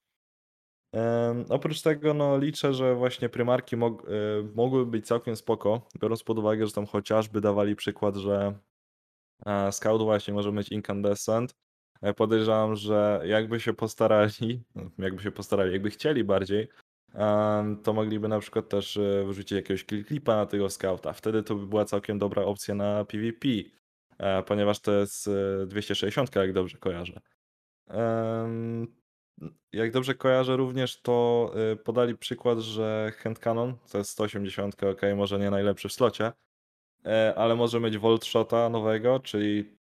Oprócz 1.48 1.82
tego 1.82 2.14
no, 2.14 2.38
liczę, 2.38 2.74
że 2.74 2.94
właśnie 2.94 3.28
prymarki 3.28 3.76
mog, 3.76 4.04
y, 4.04 4.08
mogłyby 4.54 4.90
być 4.90 5.06
całkiem 5.06 5.36
spoko, 5.36 5.88
biorąc 6.00 6.22
pod 6.22 6.38
uwagę, 6.38 6.66
że 6.66 6.72
tam 6.72 6.86
chociażby 6.86 7.40
dawali 7.40 7.76
przykład, 7.76 8.16
że 8.16 8.58
e, 9.46 9.72
Scout 9.72 10.02
właśnie 10.02 10.34
może 10.34 10.52
mieć 10.52 10.68
Incandescent. 10.68 11.54
E, 12.02 12.14
Podejrzewam, 12.14 12.76
że 12.76 13.22
jakby 13.24 13.60
się 13.60 13.74
postarali, 13.74 14.62
no, 14.74 14.90
jakby 14.98 15.22
się 15.22 15.30
postarali, 15.30 15.72
jakby 15.72 15.90
chcieli 15.90 16.24
bardziej, 16.24 16.68
to 17.82 17.92
mogliby 17.92 18.28
na 18.28 18.38
przykład 18.40 18.68
też 18.68 18.96
e, 18.96 19.24
wrzucić 19.24 19.52
jakiegoś 19.52 19.84
kill 19.84 20.04
clipa 20.04 20.36
na 20.36 20.46
tego 20.46 20.70
Scouta. 20.70 21.12
Wtedy 21.12 21.42
to 21.42 21.54
by 21.54 21.66
była 21.66 21.84
całkiem 21.84 22.18
dobra 22.18 22.42
opcja 22.42 22.74
na 22.74 23.04
PvP, 23.04 23.48
e, 24.18 24.42
ponieważ 24.42 24.80
to 24.80 24.92
jest 24.92 25.28
e, 25.28 25.66
260, 25.66 26.36
jak 26.36 26.52
dobrze 26.52 26.78
kojarzę. 26.78 27.20
Jak 29.72 29.92
dobrze 29.92 30.14
kojarzę 30.14 30.56
również, 30.56 31.00
to 31.02 31.50
y, 31.72 31.76
podali 31.76 32.16
przykład, 32.16 32.58
że 32.58 33.12
hand 33.16 33.38
cannon 33.38 33.76
to 33.92 33.98
jest 33.98 34.10
180, 34.10 34.84
ok, 34.84 35.00
może 35.16 35.38
nie 35.38 35.50
najlepszy 35.50 35.88
w 35.88 35.92
slocie, 35.92 36.32
e, 37.04 37.34
ale 37.36 37.56
może 37.56 37.80
mieć 37.80 37.98
volt 37.98 38.24
shota 38.24 38.68
nowego, 38.68 39.20
czyli 39.20 39.76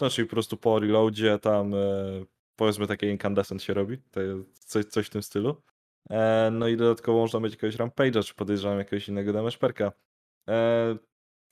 no, 0.00 0.10
czyli 0.10 0.28
po 0.28 0.30
prostu 0.30 0.56
po 0.56 0.78
reloadzie 0.78 1.38
tam 1.38 1.74
e, 1.74 1.78
powiedzmy 2.56 2.86
takie 2.86 3.10
incandescent 3.10 3.62
się 3.62 3.74
robi, 3.74 3.98
coś, 4.54 4.84
coś 4.84 5.06
w 5.06 5.10
tym 5.10 5.22
stylu. 5.22 5.62
E, 6.10 6.50
No 6.52 6.68
i 6.68 6.76
dodatkowo 6.76 7.18
można 7.18 7.40
mieć 7.40 7.52
jakiegoś 7.52 7.76
rampage'a, 7.76 8.24
czy 8.24 8.34
podejrzewam 8.34 8.78
jakiegoś 8.78 9.08
innego 9.08 9.32
damage 9.32 9.58
perka. 9.58 9.92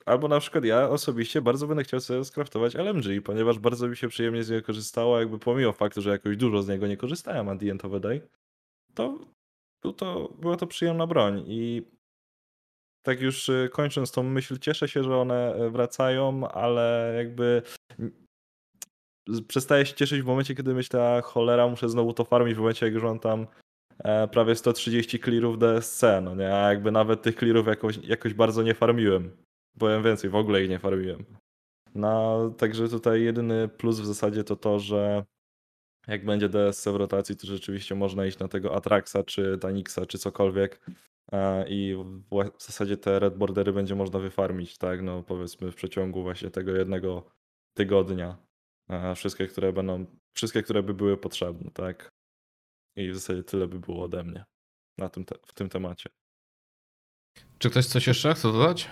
Albo 0.07 0.29
na 0.29 0.41
przykład 0.41 0.65
ja 0.65 0.89
osobiście 0.89 1.43
bardzo 1.43 1.67
będę 1.67 1.85
chciał 1.85 2.01
sobie 2.01 2.25
skraftować 2.25 2.75
LMG, 2.75 3.23
ponieważ 3.25 3.59
bardzo 3.59 3.89
mi 3.89 3.97
się 3.97 4.09
przyjemnie 4.09 4.45
z 4.45 4.51
niego 4.51 4.67
korzystało, 4.67 5.19
jakby 5.19 5.39
pomimo 5.39 5.73
faktu, 5.73 6.03
że 6.03 6.11
jakoś 6.11 6.37
dużo 6.37 6.63
z 6.63 6.69
niego 6.69 6.87
nie 6.87 6.97
korzystałem 6.97 7.49
at 7.49 7.59
the 7.61 8.01
day, 8.01 8.29
to, 8.95 9.19
był 9.83 9.93
to 9.93 10.35
była 10.41 10.57
to 10.57 10.67
przyjemna 10.67 11.07
broń 11.07 11.45
i 11.47 11.83
tak 13.03 13.21
już 13.21 13.49
y, 13.49 13.69
kończąc 13.73 14.13
tą 14.13 14.23
myśl, 14.23 14.59
cieszę 14.59 14.89
się, 14.89 15.05
że 15.05 15.17
one 15.17 15.55
e, 15.55 15.71
wracają, 15.71 16.49
ale 16.49 17.15
jakby 17.17 17.63
przestaję 19.49 19.87
się 19.87 19.95
cieszyć 19.95 20.23
w 20.23 20.27
momencie, 20.27 20.55
kiedy 20.55 20.75
myślę, 20.75 21.17
a 21.17 21.21
cholera, 21.23 21.69
muszę 21.69 21.89
znowu 21.89 22.13
to 22.13 22.25
farmić 22.25 22.55
w 22.55 22.59
momencie, 22.59 22.87
jak 22.87 22.95
już 22.95 23.03
mam 23.03 23.19
tam 23.19 23.47
e, 23.99 24.29
prawie 24.29 24.55
130 24.55 25.19
clearów 25.19 25.59
DSC, 25.59 26.03
no 26.23 26.35
nie, 26.35 26.55
a 26.55 26.69
jakby 26.69 26.91
nawet 26.91 27.23
tych 27.23 27.37
clearów 27.37 27.67
jakoś, 27.67 27.97
jakoś 27.97 28.35
bardzo 28.35 28.63
nie 28.63 28.75
farmiłem. 28.75 29.42
Powiem 29.79 30.03
więcej, 30.03 30.31
w 30.31 30.35
ogóle 30.37 30.63
ich 30.63 30.71
nie 30.71 30.79
farmiłem. 30.79 31.25
No, 31.95 32.51
także 32.51 32.89
tutaj 32.89 33.23
jedyny 33.23 33.69
plus 33.69 34.01
w 34.01 34.07
zasadzie 34.07 34.45
to 34.45 34.57
to, 34.57 34.79
że 34.79 35.25
jak 36.07 36.25
będzie 36.25 36.49
DSC 36.49 36.87
w 36.89 36.97
rotacji, 36.97 37.37
to 37.37 37.47
rzeczywiście 37.47 37.95
można 37.95 38.27
iść 38.27 38.39
na 38.39 38.49
tego 38.49 38.75
Atraxa, 38.75 39.17
czy 39.27 39.59
Tanixa, 39.59 40.07
czy 40.09 40.19
cokolwiek 40.19 40.81
e, 41.33 41.69
i 41.69 41.95
w 41.95 42.23
w 42.59 42.63
zasadzie 42.63 42.97
te 42.97 43.19
red 43.19 43.37
bordery 43.37 43.73
będzie 43.73 43.95
można 43.95 44.19
wyfarmić, 44.19 44.79
tak, 44.79 45.03
no 45.03 45.23
powiedzmy 45.23 45.71
w 45.71 45.75
przeciągu 45.75 46.23
właśnie 46.23 46.51
tego 46.51 46.73
jednego 46.73 47.31
tygodnia. 47.75 48.37
E, 48.91 49.15
Wszystkie, 49.15 49.47
które 49.47 49.73
będą, 49.73 50.07
wszystkie, 50.37 50.63
które 50.63 50.83
by 50.83 50.95
były 50.95 51.17
potrzebne, 51.17 51.71
tak. 51.71 52.13
I 52.97 53.11
w 53.11 53.15
zasadzie 53.15 53.43
tyle 53.43 53.69
by 53.69 53.79
było 53.79 54.05
ode 54.05 54.25
mnie 54.25 54.45
na 54.99 55.09
tym 55.09 55.25
te, 55.25 55.35
w 55.47 55.55
tym 55.55 55.69
temacie. 55.69 56.11
Czy 57.59 57.71
ktoś 57.71 57.87
coś 57.87 58.07
jeszcze 58.07 58.35
chce 58.35 58.53
dodać? 58.53 58.91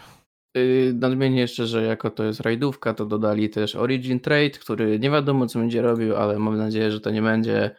Yy, 0.55 0.93
Nadmienię 0.95 1.41
jeszcze, 1.41 1.67
że 1.67 1.83
jako 1.83 2.11
to 2.11 2.25
jest 2.25 2.41
rajdówka, 2.41 2.95
to 2.95 3.07
dodali 3.07 3.51
też 3.51 3.77
Origin 3.77 4.21
Trade, 4.21 4.51
który 4.51 4.99
nie 4.99 5.11
wiadomo 5.11 5.47
co 5.47 5.59
będzie 5.59 5.83
robił, 5.83 6.17
ale 6.17 6.39
mam 6.39 6.57
nadzieję, 6.57 6.91
że 6.91 7.01
to 7.01 7.11
nie 7.11 7.23
będzie 7.23 7.77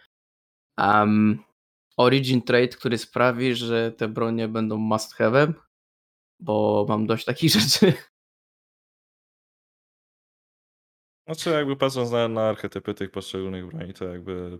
um, 0.78 1.40
Origin 1.98 2.42
Trade, 2.42 2.68
który 2.68 2.98
sprawi, 2.98 3.56
że 3.56 3.92
te 3.92 4.08
bronie 4.08 4.48
będą 4.48 4.78
must 4.78 5.16
have'em, 5.16 5.54
bo 6.40 6.86
mam 6.90 7.08
dość 7.08 7.26
takich 7.26 7.52
rzeczy. 7.60 7.94
Znaczy 11.28 11.50
jakby 11.50 11.76
patrząc 11.76 12.12
na, 12.12 12.28
na 12.28 12.50
archetypy 12.50 12.94
tych 12.94 13.12
poszczególnych 13.12 13.68
broni, 13.68 13.94
to 13.94 14.06
jakby 14.06 14.60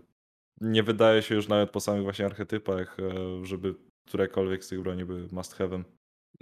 nie 0.60 0.82
wydaje 0.82 1.22
się 1.22 1.34
już 1.34 1.48
nawet 1.48 1.70
po 1.70 1.80
samych 1.80 2.02
właśnie 2.02 2.26
archetypach, 2.26 2.96
e, 3.00 3.44
żeby 3.44 3.74
którekolwiek 4.06 4.64
z 4.64 4.68
tych 4.68 4.82
broni 4.82 5.04
były 5.04 5.28
must 5.32 5.58
have'em. 5.58 5.84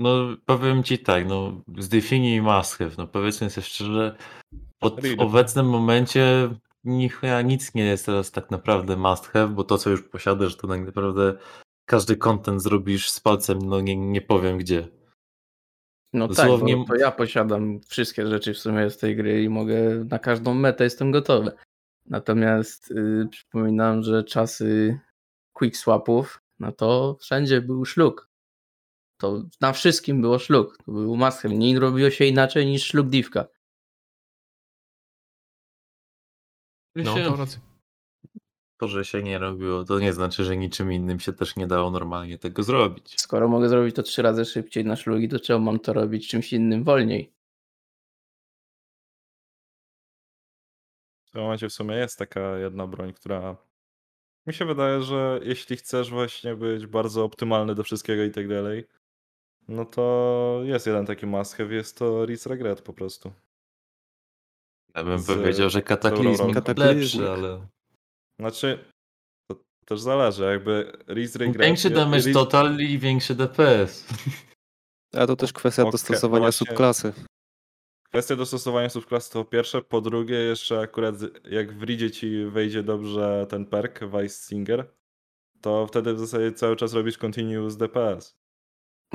No 0.01 0.37
powiem 0.47 0.83
ci 0.83 0.99
tak, 0.99 1.27
no 1.29 1.63
zdefiniuj 1.79 2.43
have, 2.79 2.91
no 2.99 3.07
powiedzmy 3.07 3.51
sobie 3.51 3.65
szczerze, 3.65 4.17
od, 4.81 5.01
w 5.01 5.21
obecnym 5.21 5.67
momencie 5.67 6.51
niech 6.85 7.23
nic 7.45 7.75
nie 7.75 7.85
jest 7.85 8.07
teraz 8.07 8.31
tak 8.31 8.51
naprawdę 8.51 8.97
must 8.97 9.27
have, 9.27 9.49
bo 9.49 9.65
to 9.65 9.79
co 9.79 9.91
już 9.91 10.03
posiadasz 10.03 10.57
to 10.57 10.69
tak 10.69 10.81
naprawdę 10.81 11.35
każdy 11.85 12.17
content 12.17 12.63
zrobisz 12.63 13.11
z 13.11 13.21
palcem, 13.21 13.59
no 13.59 13.81
nie, 13.81 13.97
nie 13.97 14.21
powiem 14.21 14.59
gdzie. 14.59 14.89
No 16.13 16.29
Dosłownie- 16.29 16.77
tak, 16.77 16.87
bo 16.87 16.95
to 16.95 17.01
ja 17.01 17.11
posiadam 17.11 17.81
wszystkie 17.89 18.27
rzeczy 18.27 18.55
w 18.55 18.59
sumie 18.59 18.91
z 18.91 18.99
tej 18.99 19.17
gry 19.17 19.43
i 19.43 19.49
mogę 19.49 20.05
na 20.11 20.19
każdą 20.19 20.55
metę 20.55 20.85
jestem 20.85 21.11
gotowy. 21.11 21.53
Natomiast 22.07 22.91
yy, 22.91 23.29
przypominam, 23.31 24.03
że 24.03 24.25
czasy 24.25 25.01
quick 25.53 25.77
swapów, 25.77 26.41
no 26.61 26.73
to 26.73 27.17
wszędzie 27.21 27.61
był 27.61 27.85
szluk. 27.85 28.30
To 29.21 29.43
na 29.61 29.73
wszystkim 29.73 30.21
było 30.21 30.39
szluk. 30.39 30.77
To 30.77 30.93
był 30.93 31.17
must 31.17 31.39
have. 31.39 31.55
Nie 31.55 31.81
robiło 31.81 32.11
się 32.11 32.25
inaczej 32.25 32.67
niż 32.67 32.87
szluk 32.87 33.09
divka. 33.09 33.47
No, 36.95 37.15
to 37.15 37.37
racja. 37.37 37.61
To, 38.77 38.89
że 38.89 39.05
się 39.05 39.23
nie 39.23 39.39
robiło, 39.39 39.85
to 39.85 39.99
nie 39.99 40.13
znaczy, 40.13 40.45
że 40.45 40.57
niczym 40.57 40.93
innym 40.93 41.21
się 41.21 41.33
też 41.33 41.57
nie 41.57 41.67
dało 41.67 41.91
normalnie 41.91 42.39
tego 42.39 42.63
zrobić. 42.63 43.21
Skoro 43.21 43.49
mogę 43.49 43.69
zrobić 43.69 43.97
to 43.97 44.03
trzy 44.03 44.23
razy 44.23 44.45
szybciej 44.45 44.85
na 44.85 44.97
szlugi, 44.97 45.29
to 45.29 45.41
czemu 45.41 45.65
mam 45.65 45.81
to 45.81 45.93
robić 45.93 46.29
czymś 46.29 46.53
innym 46.53 46.85
wolniej? 46.85 47.33
W 51.27 51.31
tym 51.31 51.43
momencie 51.43 51.69
w 51.69 51.73
sumie 51.73 51.95
jest 51.95 52.19
taka 52.19 52.59
jedna 52.59 52.87
broń, 52.87 53.13
która 53.13 53.57
mi 54.47 54.55
się 54.55 54.65
wydaje, 54.65 55.03
że 55.03 55.41
jeśli 55.43 55.77
chcesz 55.77 56.11
właśnie 56.11 56.57
być 56.57 56.87
bardzo 56.87 57.25
optymalny 57.25 57.75
do 57.75 57.85
wszystkiego 57.85 58.25
i 58.25 58.31
tak 58.31 58.49
dalej, 58.49 58.85
no 59.71 59.85
to 59.85 60.61
jest 60.65 60.87
jeden 60.87 61.07
taki 61.07 61.27
must 61.27 61.57
have, 61.57 61.75
jest 61.75 61.99
to 61.99 62.27
Risk 62.27 62.47
Regret 62.47 62.83
po 62.83 62.93
prostu. 62.93 63.33
Ja 64.95 65.05
bym 65.05 65.19
Z- 65.19 65.27
powiedział, 65.27 65.71
że 65.71 65.83
kataklizm 65.83 66.53
lepszy, 66.77 67.31
ale 67.31 67.67
Znaczy, 68.41 68.85
to 69.51 69.57
też 69.87 70.01
zależy, 70.01 70.45
jakby 70.45 70.93
Risk 71.09 71.37
Regret... 71.37 71.67
większy 71.67 71.91
damage 71.91 72.33
total 72.33 72.81
i 72.81 72.99
większy 72.99 73.35
DPS. 73.35 74.07
A 75.15 75.27
to 75.27 75.37
też 75.37 75.53
kwestia 75.53 75.83
Okej, 75.83 75.93
dostosowania 75.93 76.45
właśnie. 76.45 76.67
subklasy. 76.67 77.13
Kwestia 78.09 78.37
dostosowania 78.37 78.89
subklasy 78.89 79.33
to 79.33 79.45
pierwsze, 79.45 79.83
po 79.83 80.01
drugie 80.01 80.35
jeszcze 80.35 80.81
akurat 80.81 81.15
jak 81.45 81.79
w 81.79 81.83
Ridzie 81.83 82.11
ci 82.11 82.45
wejdzie 82.45 82.83
dobrze 82.83 83.47
ten 83.51 83.67
perk 83.67 84.01
Vice 84.05 84.47
Singer, 84.49 84.95
to 85.61 85.87
wtedy 85.87 86.15
w 86.15 86.19
zasadzie 86.19 86.53
cały 86.53 86.77
czas 86.77 86.95
robisz 86.95 87.19
continuous 87.19 87.77
DPS. 87.77 88.40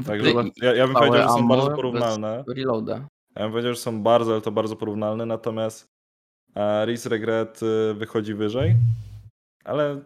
Także 0.03 0.33
ja, 0.61 0.73
ja 0.73 0.87
bym 0.87 0.95
powiedział, 0.95 1.21
że 1.21 1.29
są 1.29 1.47
bardzo 1.47 1.75
porównalne. 1.75 2.43
Reloada. 2.47 3.07
Ja 3.35 3.41
bym 3.41 3.51
powiedział, 3.51 3.73
że 3.73 3.79
są 3.79 4.03
bardzo, 4.03 4.31
ale 4.31 4.41
to 4.41 4.51
bardzo 4.51 4.75
porównalne, 4.75 5.25
natomiast 5.25 5.87
e, 6.55 6.85
Risk 6.85 7.05
Regret 7.05 7.63
y, 7.63 7.93
wychodzi 7.93 8.33
wyżej, 8.33 8.75
ale 9.63 10.01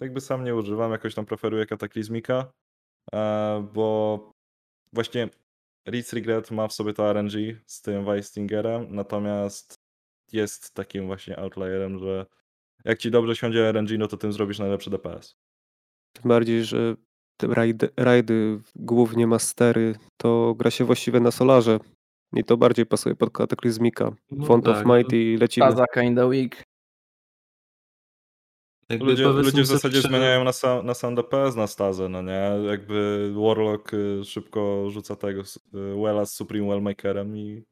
jakby 0.00 0.20
sam 0.20 0.44
nie 0.44 0.54
używam, 0.54 0.92
jakoś 0.92 1.14
tam 1.14 1.26
preferuję 1.26 1.66
Kataklizmika, 1.66 2.52
e, 3.14 3.68
bo 3.74 4.18
właśnie 4.92 5.28
Risk 5.88 6.12
Regret 6.12 6.50
ma 6.50 6.68
w 6.68 6.72
sobie 6.72 6.92
to 6.92 7.12
RNG 7.12 7.32
z 7.66 7.82
tym 7.82 8.04
Weistingerem, 8.04 8.86
natomiast 8.90 9.78
jest 10.32 10.74
takim 10.74 11.06
właśnie 11.06 11.38
outlierem, 11.38 11.98
że 11.98 12.26
jak 12.84 12.98
ci 12.98 13.10
dobrze 13.10 13.36
siądzie 13.36 13.72
RNG, 13.72 13.98
no 13.98 14.08
to 14.08 14.16
tym 14.16 14.32
zrobisz 14.32 14.58
najlepszy 14.58 14.90
DPS. 14.90 15.36
Tym 16.12 16.28
bardziej, 16.28 16.64
że 16.64 16.96
te 17.36 17.46
rajdy, 17.46 17.88
rajdy, 17.96 18.60
głównie 18.76 19.26
mastery, 19.26 19.94
to 20.16 20.54
gra 20.58 20.70
się 20.70 20.84
właściwie 20.84 21.20
na 21.20 21.30
solarze. 21.30 21.78
I 22.36 22.44
to 22.44 22.56
bardziej 22.56 22.86
pasuje 22.86 23.14
pod 23.14 23.30
kataklizmika. 23.30 24.12
No 24.30 24.44
Font 24.46 24.64
tak, 24.64 24.76
of 24.76 24.84
Might 24.86 25.12
i 25.12 25.36
lecimy. 25.36 25.66
Taza 25.66 25.84
kinda 25.94 26.26
weak. 26.26 26.62
Jakby 28.88 29.04
Ludzie, 29.04 29.24
ludzie 29.28 29.62
w 29.62 29.66
zasadzie 29.66 29.98
szczerze- 29.98 30.08
zmieniają 30.08 30.44
na 30.44 30.52
sam, 30.52 30.86
na 30.86 30.94
sam 30.94 31.14
DPS 31.14 31.56
na 31.56 31.66
stazę, 31.66 32.08
no 32.08 32.22
nie? 32.22 32.50
Jakby 32.66 33.32
Warlock 33.36 33.94
y, 33.94 34.24
szybko 34.24 34.90
rzuca 34.90 35.16
tego 35.16 35.40
y, 35.42 35.44
Wella 36.02 36.24
z 36.24 36.34
Supreme 36.34 36.68
Wellmakerem 36.68 37.36
i, 37.36 37.64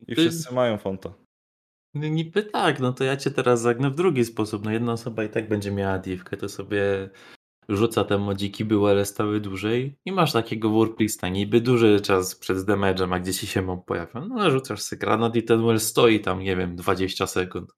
i 0.00 0.06
Ty- 0.06 0.14
wszyscy 0.14 0.54
mają 0.54 0.78
fonta. 0.78 1.12
No 1.94 2.08
niby 2.08 2.42
tak, 2.42 2.80
no 2.80 2.92
to 2.92 3.04
ja 3.04 3.16
cię 3.16 3.30
teraz 3.30 3.60
zagnę 3.60 3.90
w 3.90 3.94
drugi 3.94 4.24
sposób. 4.24 4.64
No 4.64 4.70
jedna 4.70 4.92
osoba 4.92 5.24
i 5.24 5.28
tak 5.28 5.48
będzie 5.48 5.70
miała 5.70 5.98
divkę, 5.98 6.36
to 6.36 6.48
sobie 6.48 7.10
rzuca 7.68 8.04
te 8.04 8.18
modziki 8.18 8.64
były, 8.64 8.90
ale 8.90 9.04
stały 9.04 9.40
dłużej 9.40 9.98
i 10.04 10.12
masz 10.12 10.32
takiego 10.32 10.70
worklista, 10.70 11.28
niby 11.28 11.60
duży 11.60 12.00
czas 12.00 12.34
przed 12.34 12.58
damage'em, 12.58 13.14
a 13.14 13.20
gdzie 13.20 13.34
ci 13.34 13.46
się 13.46 13.62
mob 13.62 13.86
pojawia. 13.86 14.20
No 14.20 14.50
rzucasz 14.50 14.82
sobie 14.82 15.00
granat 15.00 15.36
i 15.36 15.42
ten 15.42 15.66
well 15.66 15.80
stoi 15.80 16.20
tam, 16.20 16.40
nie 16.40 16.56
wiem, 16.56 16.76
20 16.76 17.26
sekund. 17.26 17.72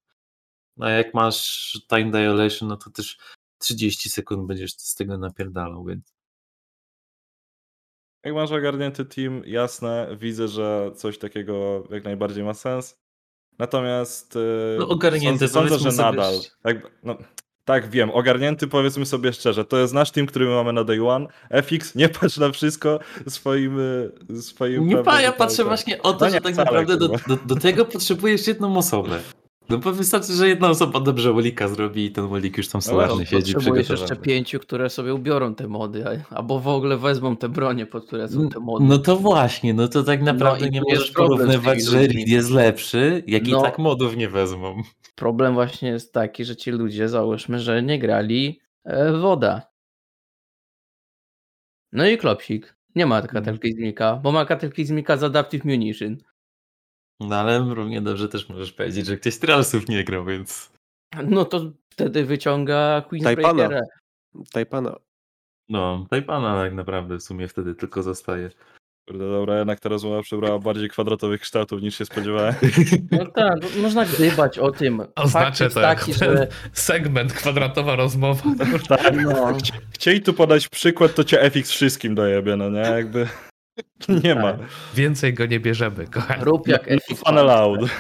No 0.76 0.86
a 0.86 0.90
jak 0.90 1.14
masz 1.14 1.72
time 1.88 2.10
dilation, 2.10 2.68
no 2.68 2.76
to 2.76 2.90
też 2.90 3.18
30 3.58 4.10
sekund 4.10 4.46
będziesz 4.46 4.72
z 4.72 4.94
tego 4.94 5.18
napierdalał, 5.18 5.84
więc 5.84 6.14
Jak 8.24 8.34
masz 8.34 8.52
ogarnięty 8.52 9.04
team, 9.04 9.42
jasne, 9.46 10.16
widzę, 10.20 10.48
że 10.48 10.90
coś 10.96 11.18
takiego 11.18 11.84
jak 11.90 12.04
najbardziej 12.04 12.44
ma 12.44 12.54
sens. 12.54 13.00
Natomiast 13.58 14.36
y, 14.36 14.76
No, 14.78 14.88
ogarnięty, 14.88 15.48
sądzę, 15.48 15.78
sądzę 15.78 15.90
że 15.90 16.02
nadal. 16.02 16.34
no, 17.02 17.18
tak, 17.70 17.90
wiem, 17.90 18.10
ogarnięty 18.10 18.66
powiedzmy 18.66 19.06
sobie 19.06 19.32
szczerze. 19.32 19.64
To 19.64 19.78
jest 19.78 19.94
nasz 19.94 20.10
team, 20.10 20.26
który 20.26 20.46
my 20.46 20.54
mamy 20.54 20.72
na 20.72 20.84
day 20.84 21.08
one. 21.08 21.26
FX, 21.50 21.94
nie 21.94 22.08
patrz 22.08 22.36
na 22.36 22.50
wszystko 22.50 23.00
swoim. 23.28 23.80
y, 23.80 24.42
swoim 24.42 24.88
Nie 24.88 24.96
pa, 24.96 25.22
ja 25.22 25.32
patrzę 25.32 25.64
właśnie 25.64 26.02
o 26.02 26.12
to, 26.12 26.24
No 26.24 26.30
że 26.30 26.40
tak 26.40 26.56
naprawdę 26.56 26.96
do, 26.96 27.08
do, 27.08 27.36
do 27.46 27.56
tego 27.56 27.84
potrzebujesz 27.84 28.46
jedną 28.46 28.76
osobę. 28.76 29.20
No 29.70 29.78
bo 29.78 29.92
wystarczy, 29.92 30.32
że 30.32 30.48
jedna 30.48 30.68
osoba 30.70 31.00
dobrze 31.00 31.32
Wolika 31.32 31.68
zrobi 31.68 32.04
i 32.04 32.10
ten 32.12 32.26
Wolik 32.28 32.56
już 32.58 32.68
tam 32.68 32.78
No 32.78 32.82
solarny 32.82 33.14
właśnie, 33.14 33.26
siedzi 33.26 33.54
Potrzebujesz 33.54 33.86
przygotowany. 33.86 34.12
jeszcze 34.14 34.24
pięciu, 34.30 34.60
które 34.60 34.90
sobie 34.90 35.14
ubiorą 35.14 35.54
te 35.54 35.68
mody, 35.68 36.04
albo 36.30 36.60
w 36.60 36.68
ogóle 36.68 36.96
wezmą 36.96 37.36
te 37.36 37.48
bronie, 37.48 37.86
pod 37.86 38.06
które 38.06 38.28
są 38.28 38.48
te 38.48 38.60
mody. 38.60 38.84
No 38.88 38.98
to 38.98 39.16
właśnie, 39.16 39.74
no 39.74 39.88
to 39.88 40.02
tak 40.02 40.22
naprawdę 40.22 40.66
i 40.68 40.70
nie 40.70 40.80
możesz 40.90 41.10
porównywać, 41.10 41.84
że. 41.84 41.98
Reed 41.98 42.28
jest 42.28 42.50
lepszy, 42.50 43.22
jak 43.26 43.48
i 43.48 43.52
No. 43.52 43.62
tak 43.62 43.78
modów 43.78 44.16
nie 44.16 44.28
wezmą. 44.28 44.82
Problem 45.14 45.54
właśnie 45.54 45.88
jest 45.88 46.12
taki, 46.12 46.44
że 46.44 46.56
ci 46.56 46.70
ludzie, 46.70 47.08
załóżmy, 47.08 47.58
że 47.58 47.82
nie 47.82 47.98
grali 47.98 48.60
e, 48.84 49.12
woda. 49.12 49.62
No 51.92 52.06
i 52.08 52.18
klopsik. 52.18 52.76
Nie 52.94 53.06
ma 53.06 53.22
kataklizmika, 53.22 54.16
bo 54.16 54.32
ma 54.32 54.44
kataklizmika 54.44 55.16
z 55.16 55.22
Adaptive 55.24 55.64
Munition. 55.64 56.16
No 57.20 57.36
ale 57.36 57.74
równie 57.74 58.00
dobrze 58.00 58.28
też 58.28 58.48
możesz 58.48 58.72
powiedzieć, 58.72 59.06
że 59.06 59.16
ktoś 59.16 59.38
Trialsów 59.38 59.88
nie 59.88 60.04
grał, 60.04 60.24
więc 60.24 60.72
No 61.24 61.44
to 61.44 61.72
wtedy 61.90 62.24
wyciąga 62.24 63.02
Taipana. 63.22 63.34
Queensbreakera. 63.34 63.80
Taipana. 64.52 64.96
no, 65.68 66.06
Tajpana 66.10 66.62
tak 66.62 66.74
naprawdę 66.74 67.16
w 67.16 67.22
sumie 67.22 67.48
wtedy 67.48 67.74
tylko 67.74 68.02
zostaje. 68.02 68.50
Kurde, 69.08 69.30
dobra, 69.30 69.58
jednak 69.58 69.80
ta 69.80 69.88
rozmowa 69.88 70.22
przybrała 70.22 70.58
bardziej 70.58 70.88
kwadratowych 70.88 71.40
kształtów 71.40 71.82
niż 71.82 71.98
się 71.98 72.04
spodziewałem. 72.04 72.54
No 73.10 73.26
tak, 73.26 73.54
no 73.62 73.82
można 73.82 74.04
gdybać 74.04 74.58
o 74.58 74.70
tym. 74.70 75.02
Oznaczę 75.16 75.64
jest 75.64 75.76
to 75.76 75.82
taki, 75.82 76.14
że 76.14 76.46
segment, 76.72 77.32
kwadratowa 77.32 77.96
rozmowa. 77.96 78.42
tak, 78.88 79.24
no, 79.24 79.52
chcieli 79.92 80.20
tu 80.20 80.34
podać 80.34 80.68
przykład, 80.68 81.14
to 81.14 81.24
cię 81.24 81.40
FX 81.42 81.70
wszystkim 81.70 82.14
dojebie, 82.14 82.56
no 82.56 82.70
nie? 82.70 82.80
Jakby 82.80 83.26
nie 84.24 84.34
ma. 84.34 84.52
Tak. 84.52 84.68
Więcej 84.94 85.34
go 85.34 85.46
nie 85.46 85.60
bierzemy, 85.60 86.06
kochani. 86.06 86.44
rób 86.44 86.68
jak 86.68 86.90
No. 87.10 87.16
Fun 87.16 87.38
allowed. 87.38 87.90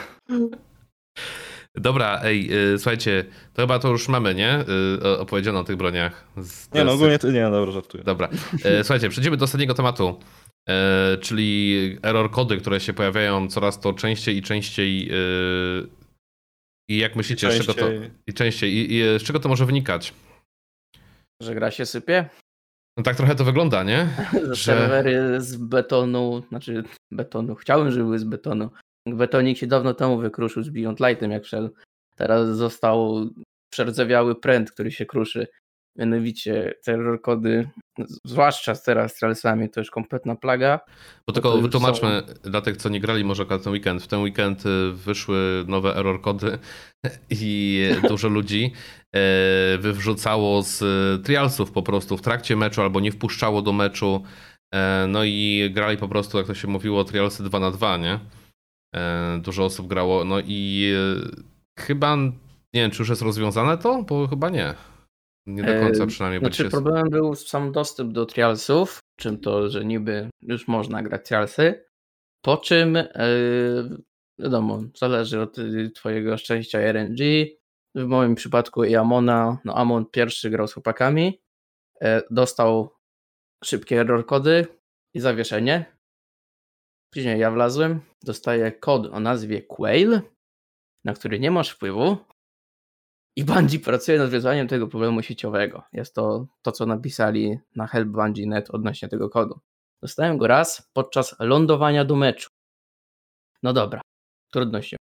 Dobra, 1.74 2.20
ej, 2.24 2.50
y, 2.74 2.78
słuchajcie, 2.78 3.24
to 3.54 3.62
chyba 3.62 3.78
to 3.78 3.88
już 3.88 4.08
mamy, 4.08 4.34
nie? 4.34 4.64
Y, 5.04 5.18
opowiedziano 5.18 5.60
o 5.60 5.64
tych 5.64 5.76
broniach. 5.76 6.24
Z- 6.36 6.74
Nie 6.74 6.84
no, 6.84 6.92
ogólnie 6.92 7.18
to 7.18 7.30
nie, 7.30 7.42
dobra, 7.50 7.72
żartuję. 7.72 8.04
Dobra. 8.04 8.28
E, 8.64 8.84
Słuchajcie, 8.84 9.08
przejdziemy 9.08 9.36
do 9.36 9.44
ostatniego 9.44 9.74
tematu, 9.74 10.20
e, 10.68 11.16
czyli 11.20 11.98
error 12.02 12.30
kody, 12.30 12.56
które 12.56 12.80
się 12.80 12.92
pojawiają 12.92 13.48
coraz 13.48 13.80
to 13.80 13.92
częściej 13.92 14.36
i 14.36 14.42
częściej. 14.42 15.10
e, 15.10 15.14
I 16.90 16.98
jak 16.98 17.16
myślicie, 17.16 17.52
z 17.52 17.58
czego 17.60 17.74
to. 17.74 17.80
Częściej. 17.80 18.10
I 18.26 18.32
częściej. 18.34 18.72
I, 18.72 18.94
i 18.96 19.02
z 19.18 19.22
czego 19.22 19.40
to 19.40 19.48
może 19.48 19.66
wynikać? 19.66 20.14
Że 21.42 21.54
gra 21.54 21.70
się 21.70 21.86
sypie? 21.86 22.28
No 22.96 23.02
tak 23.02 23.16
trochę 23.16 23.34
to 23.34 23.44
wygląda, 23.44 23.82
nie? 23.82 24.08
Że 24.52 24.56
serwery 24.56 25.40
z 25.40 25.56
betonu, 25.56 26.42
znaczy 26.48 26.84
betonu, 27.10 27.54
chciałem, 27.54 27.90
żeby 27.90 28.04
były 28.04 28.18
z 28.18 28.24
betonu. 28.24 28.70
Betonik 29.06 29.58
się 29.58 29.66
dawno 29.66 29.94
temu 29.94 30.18
wykruszył 30.18 30.62
z 30.62 30.68
Beyond 30.68 31.00
Lightem, 31.00 31.30
jak 31.30 31.44
wszedł. 31.44 31.70
Teraz 32.16 32.48
został 32.48 33.30
przerdzewiały 33.72 34.40
pręt, 34.40 34.70
który 34.70 34.90
się 34.90 35.06
kruszy. 35.06 35.46
Mianowicie 35.96 36.74
terror 36.84 37.22
kody, 37.22 37.68
zwłaszcza 38.24 38.74
teraz 38.74 39.12
z 39.12 39.18
Trailsami, 39.18 39.70
to 39.70 39.80
już 39.80 39.90
kompletna 39.90 40.36
plaga. 40.36 40.80
Bo 41.26 41.32
tylko 41.32 41.58
wytłumaczmy 41.58 42.22
dla 42.42 42.60
tych, 42.60 42.76
co 42.76 42.88
nie 42.88 43.00
grali 43.00 43.24
może 43.24 43.46
ten 43.46 43.72
weekend. 43.72 44.02
W 44.02 44.06
ten 44.06 44.22
weekend 44.22 44.66
y, 44.66 44.92
wyszły 44.92 45.64
nowe 45.68 45.96
error 45.96 46.20
kody 46.20 46.58
i 47.30 47.82
dużo 48.08 48.28
ludzi 48.28 48.72
wywrzucało 49.78 50.62
z 50.62 50.82
y, 50.82 51.22
trialsów 51.24 51.72
po 51.72 51.82
prostu 51.82 52.16
w 52.16 52.22
trakcie 52.22 52.56
meczu 52.56 52.82
albo 52.82 53.00
nie 53.00 53.12
wpuszczało 53.12 53.62
do 53.62 53.72
meczu. 53.72 54.22
E, 54.74 55.06
No 55.08 55.24
i 55.24 55.70
grali 55.74 55.96
po 55.96 56.08
prostu, 56.08 56.38
jak 56.38 56.46
to 56.46 56.54
się 56.54 56.68
mówiło, 56.68 57.04
trialsy 57.04 57.42
2 57.42 57.60
na 57.60 57.70
2, 57.70 57.96
nie? 57.96 58.20
E, 58.94 59.40
Dużo 59.44 59.64
osób 59.64 59.86
grało. 59.88 60.24
No 60.24 60.36
i 60.46 60.92
e, 60.96 61.82
chyba, 61.82 62.16
nie 62.16 62.32
wiem, 62.74 62.90
czy 62.90 63.02
już 63.02 63.08
jest 63.08 63.22
rozwiązane 63.22 63.78
to? 63.78 64.02
Bo 64.02 64.26
chyba 64.28 64.48
nie. 64.48 64.74
Nie 65.46 65.62
do 65.62 65.72
końca 65.80 66.04
E, 66.04 66.06
przynajmniej. 66.06 66.40
Znaczy 66.40 66.62
jest- 66.62 66.74
problemem 66.74 67.10
był 67.10 67.34
sam 67.34 67.72
dostęp 67.72 68.12
do 68.12 68.26
trialsów, 68.26 68.98
czym 69.18 69.38
to, 69.38 69.68
że 69.70 69.84
niby 69.84 70.28
już 70.42 70.68
można 70.68 71.02
grać 71.02 71.26
trialsy, 71.26 71.84
po 72.44 72.56
czym 72.56 72.96
e, 72.96 73.08
wiadomo, 74.38 74.82
zależy 74.96 75.40
od 75.40 75.56
twojego 75.94 76.36
szczęścia 76.36 76.78
RNG. 76.78 77.46
W 77.94 78.06
moim 78.06 78.34
przypadku 78.34 78.84
i 78.84 78.96
Amona, 78.96 79.58
no 79.64 79.74
Amon 79.74 80.06
pierwszy 80.06 80.50
grał 80.50 80.68
z 80.68 80.72
chłopakami, 80.72 81.40
e, 82.00 82.22
dostał 82.30 82.96
szybkie 83.64 84.00
error 84.00 84.26
kody 84.26 84.66
i 85.14 85.20
zawieszenie. 85.20 85.96
Później 87.12 87.40
ja 87.40 87.50
wlazłem, 87.50 88.00
dostaję 88.22 88.72
kod 88.72 89.06
o 89.06 89.20
nazwie 89.20 89.62
Quail, 89.62 90.20
na 91.04 91.14
który 91.14 91.40
nie 91.40 91.50
masz 91.50 91.70
wpływu, 91.70 92.16
i 93.36 93.44
Bungie 93.44 93.78
pracuje 93.78 94.18
nad 94.18 94.24
rozwiązaniem 94.24 94.68
tego 94.68 94.86
problemu 94.86 95.22
sieciowego. 95.22 95.82
Jest 95.92 96.14
to 96.14 96.46
to, 96.62 96.72
co 96.72 96.86
napisali 96.86 97.58
na 97.76 97.86
Help 97.86 98.08
Bungie.net 98.08 98.70
odnośnie 98.70 99.08
tego 99.08 99.30
kodu. 99.30 99.60
Dostałem 100.02 100.38
go 100.38 100.46
raz 100.46 100.90
podczas 100.92 101.36
lądowania 101.38 102.04
do 102.04 102.16
meczu. 102.16 102.50
No 103.62 103.72
dobra, 103.72 104.00
trudno 104.52 104.82
się. 104.82 104.96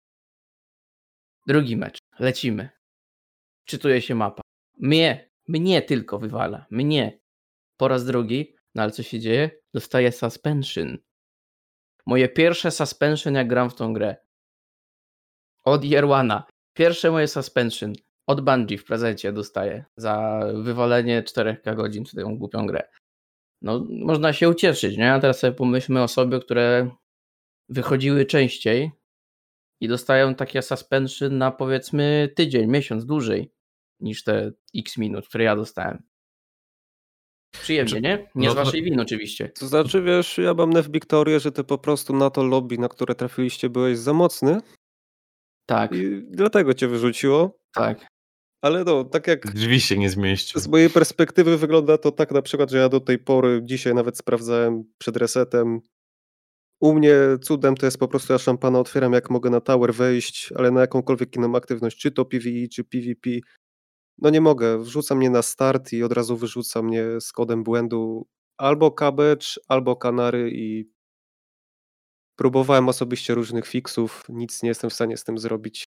Drugi 1.47 1.77
mecz, 1.77 1.99
lecimy. 2.19 2.78
Czytuje 3.69 4.03
się 4.03 4.15
mapa. 4.15 4.43
Mnie, 4.79 5.31
mnie 5.49 5.83
tylko 5.83 6.19
wywala. 6.19 6.67
Mnie. 6.71 7.21
Po 7.77 7.89
raz 7.89 8.05
drugi, 8.05 8.57
no 8.75 8.83
ale 8.83 8.93
co 8.93 9.03
się 9.03 9.21
dzieje? 9.21 9.51
Dostaję 9.75 10.13
suspension. 10.13 10.99
Moje 12.07 12.29
pierwsze 12.29 12.71
suspension, 12.71 13.35
jak 13.35 13.49
gram 13.49 13.71
w 13.71 13.75
tą 13.75 13.93
grę. 13.93 14.17
Od 15.65 15.85
Jerwana. 15.85 16.45
Pierwsze 16.77 17.11
moje 17.11 17.29
suspension 17.29 17.93
od 18.27 18.41
Bungie 18.41 18.79
w 18.79 18.85
prezencie 18.85 19.33
dostaję 19.33 19.85
za 19.97 20.41
wywalenie 20.55 21.23
4K 21.23 21.77
godzin 21.77 22.05
w 22.05 22.11
tę 22.11 22.25
głupią 22.37 22.67
grę. 22.67 22.89
No, 23.63 23.87
można 23.91 24.33
się 24.33 24.49
ucieszyć, 24.49 24.97
nie? 24.97 25.13
A 25.13 25.21
teraz 25.21 25.39
sobie 25.39 25.53
pomyślmy 25.53 26.01
o 26.01 26.03
osoby, 26.03 26.41
które 26.41 26.91
wychodziły 27.69 28.27
częściej 28.27 28.91
i 29.81 29.89
dostają 29.89 30.35
takie 30.35 30.63
suspension 30.63 31.39
na 31.39 31.51
powiedzmy 31.51 32.33
tydzień, 32.37 32.71
miesiąc 32.71 33.07
dłużej 33.07 33.58
niż 34.01 34.25
te 34.25 34.53
x 34.77 34.97
minut, 34.99 35.29
które 35.29 35.45
ja 35.45 35.57
dostałem. 35.57 36.03
Przyjemnie, 37.53 37.89
Znaczy, 37.91 38.03
nie? 38.03 38.29
Nie 38.35 38.47
no 38.47 38.53
z 38.53 38.57
waszej 38.57 38.83
winy 38.83 39.03
oczywiście. 39.03 39.49
To 39.49 39.67
znaczy, 39.67 40.03
wiesz, 40.03 40.39
ja 40.39 40.55
mam 40.55 40.71
nef 40.71 40.89
Wiktorię, 40.91 41.41
że 41.41 41.53
ty 41.53 41.65
po 41.65 41.79
prostu 41.79 42.17
na 42.17 42.31
to 42.31 42.43
lobby, 42.43 42.79
na 42.79 42.89
które 42.89 43.15
trafiliście, 43.15 43.71
byłeś 43.71 43.99
za 43.99 44.13
mocny 44.13 44.61
Tak, 45.67 45.93
i 45.95 46.23
dlatego 46.31 46.75
cię 46.75 46.89
wyrzuciło. 46.89 47.59
tak. 47.75 48.07
Ale 48.63 48.85
no, 48.85 49.05
tak 49.05 49.27
jak 49.27 49.53
Drzwi 49.53 49.81
się 49.81 49.99
nie 49.99 50.11
zmieścił. 50.11 50.61
z 50.61 50.69
mojej 50.69 50.91
perspektywy 50.91 51.59
wygląda 51.59 51.99
to 51.99 52.13
tak 52.13 52.31
na 52.33 52.43
przykład, 52.43 52.71
że 52.71 52.79
ja 52.79 52.89
do 52.89 53.01
tej 53.01 53.19
pory, 53.19 53.61
dzisiaj 53.65 53.95
nawet 53.95 54.19
sprawdzałem 54.19 54.85
przed 54.99 55.17
resetem, 55.17 55.81
u 56.81 56.95
mnie 56.95 57.15
cudem 57.43 57.75
to 57.77 57.87
jest 57.87 57.99
po 57.99 58.09
prostu 58.09 58.33
ja 58.33 58.39
szampana 58.39 58.79
otwieram 58.79 59.13
jak 59.13 59.31
mogę 59.31 59.51
na 59.51 59.61
tower 59.61 59.95
wejść, 59.95 60.53
ale 60.57 60.71
na 60.71 60.81
jakąkolwiek 60.81 61.37
inną 61.37 61.57
aktywność, 61.57 61.99
czy 61.99 62.11
to 62.11 62.25
PvE, 62.25 62.69
czy 62.73 62.85
PvP, 62.85 63.31
no 64.19 64.31
nie 64.31 64.41
mogę. 64.41 64.79
Wrzuca 64.79 65.15
mnie 65.15 65.31
na 65.31 65.43
start 65.43 65.93
i 65.93 66.03
od 66.03 66.13
razu 66.13 66.37
wyrzuca 66.37 66.83
mnie 66.83 67.05
z 67.21 67.33
kodem 67.33 67.65
błędu 67.65 68.27
albo 68.59 68.91
cabbage, 68.91 69.47
albo 69.69 69.97
kanary 69.97 70.51
i 70.55 70.91
próbowałem 72.37 72.89
osobiście 72.89 73.35
różnych 73.35 73.67
fixów, 73.67 74.25
nic 74.29 74.63
nie 74.63 74.69
jestem 74.69 74.91
w 74.91 74.95
stanie 74.95 75.17
z 75.17 75.25
tym 75.25 75.39
zrobić. 75.39 75.85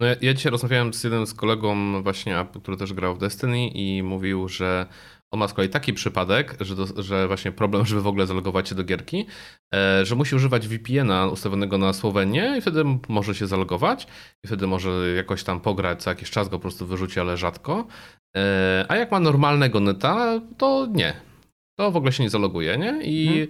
No 0.00 0.06
ja, 0.06 0.16
ja 0.20 0.34
dzisiaj 0.34 0.52
rozmawiałem 0.52 0.94
z 0.94 1.04
jednym 1.04 1.26
z 1.26 1.34
kolegą 1.34 2.02
właśnie, 2.02 2.46
który 2.62 2.76
też 2.76 2.92
grał 2.92 3.14
w 3.14 3.18
Destiny 3.18 3.68
i 3.68 4.02
mówił, 4.02 4.48
że 4.48 4.86
On 5.30 5.40
ma 5.40 5.48
z 5.48 5.54
kolei 5.54 5.70
taki 5.70 5.92
przypadek, 5.92 6.56
że, 6.60 6.74
do, 6.74 7.02
że 7.02 7.26
właśnie 7.28 7.52
problem, 7.52 7.86
żeby 7.86 8.02
w 8.02 8.06
ogóle 8.06 8.26
zalogować 8.26 8.68
się 8.68 8.74
do 8.74 8.84
gierki, 8.84 9.26
e, 9.74 10.04
że 10.06 10.14
musi 10.14 10.36
używać 10.36 10.68
VPN-a 10.68 11.26
ustawionego 11.26 11.78
na 11.78 11.92
Słowenię 11.92 12.54
i 12.58 12.60
wtedy 12.60 12.84
może 13.08 13.34
się 13.34 13.46
zalogować 13.46 14.06
i 14.44 14.46
wtedy 14.46 14.66
może 14.66 15.14
jakoś 15.16 15.44
tam 15.44 15.60
pograć, 15.60 16.02
co 16.02 16.10
jakiś 16.10 16.30
czas 16.30 16.48
go 16.48 16.56
po 16.56 16.62
prostu 16.62 16.86
wyrzuci, 16.86 17.20
ale 17.20 17.36
rzadko. 17.36 17.86
E, 18.36 18.84
a 18.88 18.96
jak 18.96 19.10
ma 19.10 19.20
normalnego 19.20 19.80
neta, 19.80 20.40
to 20.58 20.88
nie. 20.92 21.14
To 21.78 21.90
w 21.90 21.96
ogóle 21.96 22.12
się 22.12 22.22
nie 22.22 22.30
zaloguje, 22.30 22.78
nie? 22.78 23.00
I 23.02 23.26
hmm. 23.26 23.48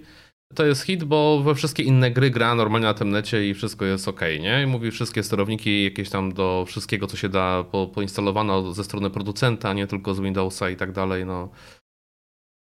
To 0.55 0.65
jest 0.65 0.81
hit, 0.81 1.03
bo 1.03 1.41
we 1.43 1.55
wszystkie 1.55 1.83
inne 1.83 2.11
gry 2.11 2.29
gra 2.29 2.55
normalnie 2.55 2.87
na 2.87 2.93
tym 2.93 3.09
necie 3.09 3.49
i 3.49 3.53
wszystko 3.53 3.85
jest 3.85 4.07
ok, 4.07 4.21
nie? 4.39 4.63
I 4.63 4.65
mówi 4.65 4.91
wszystkie 4.91 5.23
sterowniki 5.23 5.83
jakieś 5.83 6.09
tam 6.09 6.33
do 6.33 6.65
wszystkiego, 6.67 7.07
co 7.07 7.17
się 7.17 7.29
da 7.29 7.63
po, 7.63 7.87
poinstalowano 7.87 8.73
ze 8.73 8.83
strony 8.83 9.09
producenta, 9.09 9.73
nie 9.73 9.87
tylko 9.87 10.13
z 10.13 10.19
Windowsa 10.19 10.69
i 10.69 10.75
tak 10.75 10.91
dalej, 10.91 11.25
no. 11.25 11.49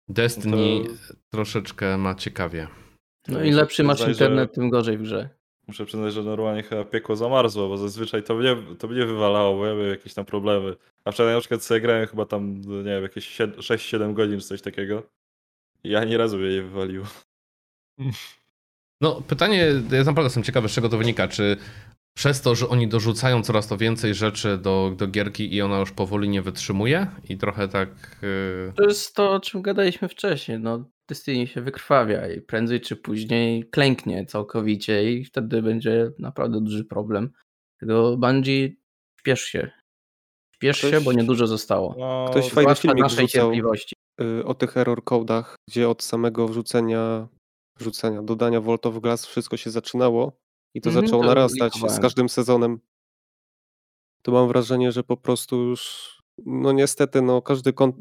Destiny 0.08 0.84
to... 1.08 1.14
troszeczkę 1.30 1.98
ma 1.98 2.16
ciekawie. 2.16 2.68
No 3.28 3.44
i 3.44 3.52
lepszy 3.52 3.84
masz 3.84 4.08
internet, 4.08 4.50
że... 4.50 4.56
tym 4.56 4.70
gorzej 4.70 4.98
w 4.98 5.02
grze. 5.02 5.30
Muszę 5.68 5.86
przyznać, 5.86 6.14
że 6.14 6.24
normalnie 6.24 6.64
chyba 6.64 6.86
piekło 6.86 7.16
zamarzło, 7.16 7.70
bo 7.70 7.78
zazwyczaj 7.78 8.24
to 8.24 8.36
mnie, 8.36 8.56
to 8.80 8.88
mnie 8.88 9.06
wywalało, 9.06 9.58
bo 9.58 9.66
ja 9.66 9.74
miałem 9.74 9.90
jakieś 9.90 10.14
tam 10.14 10.26
problemy. 10.26 10.76
A 11.06 11.12
wczoraj 11.12 11.34
na 11.34 11.40
przykład 11.40 11.64
sobie 11.64 11.82
grałem 11.82 12.08
chyba 12.08 12.26
tam, 12.26 12.62
nie 12.62 12.84
wiem, 12.84 13.04
jakieś 13.04 13.40
6-7 13.40 14.14
godzin 14.14 14.40
czy 14.40 14.48
coś 14.48 14.62
takiego. 14.62 15.04
I 15.84 15.90
ja 15.90 16.00
ani 16.00 16.18
razu 16.18 16.38
mnie 16.38 16.50
nie 16.50 16.62
wywaliło. 16.62 17.06
No 19.02 19.22
pytanie, 19.22 19.58
ja 19.92 20.00
naprawdę 20.00 20.24
jestem 20.24 20.44
ciekawy, 20.44 20.70
z 20.70 20.72
czego 20.72 20.90
to 20.90 20.98
wynika. 20.98 21.28
Czy 21.28 21.58
przez 22.18 22.42
to, 22.42 22.56
że 22.56 22.70
oni 22.70 22.88
dorzucają 22.88 23.44
coraz 23.44 23.68
to 23.68 23.78
więcej 23.78 24.14
rzeczy 24.14 24.58
do, 24.58 24.94
do 24.98 25.08
gierki 25.08 25.56
i 25.56 25.62
ona 25.62 25.80
już 25.80 25.92
powoli 25.92 26.30
nie 26.30 26.42
wytrzymuje 26.42 27.08
i 27.30 27.38
trochę 27.38 27.68
tak... 27.68 27.90
Yy... 28.22 28.74
To 28.76 28.84
jest 28.84 29.16
to, 29.16 29.32
o 29.32 29.40
czym 29.40 29.62
gadaliśmy 29.62 30.10
wcześniej. 30.10 30.60
No, 30.60 30.90
Destiny 31.10 31.48
się 31.48 31.62
wykrwawia 31.62 32.28
i 32.28 32.42
prędzej 32.42 32.82
czy 32.82 32.96
później 32.96 33.70
klęknie 33.70 34.26
całkowicie 34.26 35.14
i 35.14 35.26
wtedy 35.26 35.62
będzie 35.62 36.12
naprawdę 36.20 36.62
duży 36.62 36.86
problem. 36.86 37.32
Tego 37.80 38.18
Bungie 38.18 38.70
śpiesz 39.20 39.42
się. 39.42 39.72
Śpiesz 40.56 40.80
Ktoś... 40.80 40.92
się, 40.92 41.02
bo 41.02 41.14
niedużo 41.14 41.48
zostało. 41.48 41.96
No, 42.00 42.26
Ktoś 42.30 42.50
fajny 42.50 42.76
filmik 42.76 43.04
naszej 43.04 43.28
cierpliwości. 43.28 43.96
Y, 44.22 44.46
o 44.46 44.54
tych 44.54 44.78
error 44.78 45.04
codach, 45.04 45.56
gdzie 45.70 45.90
od 45.90 46.04
samego 46.04 46.48
wrzucenia, 46.48 47.28
wrzucenia, 47.84 48.24
dodania 48.24 48.62
Volt 48.62 48.86
of 48.86 49.00
Glass 49.00 49.26
wszystko 49.26 49.58
się 49.58 49.72
zaczynało 49.72 50.40
i 50.74 50.82
to 50.82 50.90
mm, 50.90 51.02
zaczęło 51.02 51.22
to 51.22 51.28
narastać 51.28 51.74
z 51.88 52.00
każdym 52.00 52.30
sezonem. 52.30 52.80
To 54.22 54.32
mam 54.32 54.48
wrażenie, 54.48 54.92
że 54.92 55.04
po 55.04 55.18
prostu 55.18 55.56
już, 55.56 56.14
no 56.46 56.72
niestety, 56.72 57.22
no 57.22 57.42
każdy 57.42 57.74
kont... 57.74 57.96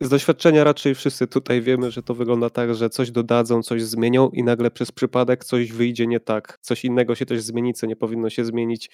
Z 0.00 0.08
doświadczenia 0.08 0.64
raczej 0.64 0.94
wszyscy 0.94 1.26
tutaj 1.26 1.62
wiemy, 1.62 1.90
że 1.90 2.02
to 2.02 2.14
wygląda 2.14 2.50
tak, 2.50 2.74
że 2.74 2.90
coś 2.90 3.10
dodadzą, 3.10 3.62
coś 3.62 3.82
zmienią 3.82 4.30
i 4.30 4.42
nagle 4.42 4.70
przez 4.70 4.92
przypadek 4.92 5.44
coś 5.44 5.72
wyjdzie 5.72 6.06
nie 6.06 6.20
tak. 6.20 6.58
Coś 6.60 6.84
innego 6.84 7.14
się 7.14 7.26
też 7.26 7.42
zmieni, 7.42 7.74
co 7.74 7.86
nie 7.86 7.96
powinno 7.96 8.30
się 8.30 8.44
zmienić. 8.44 8.90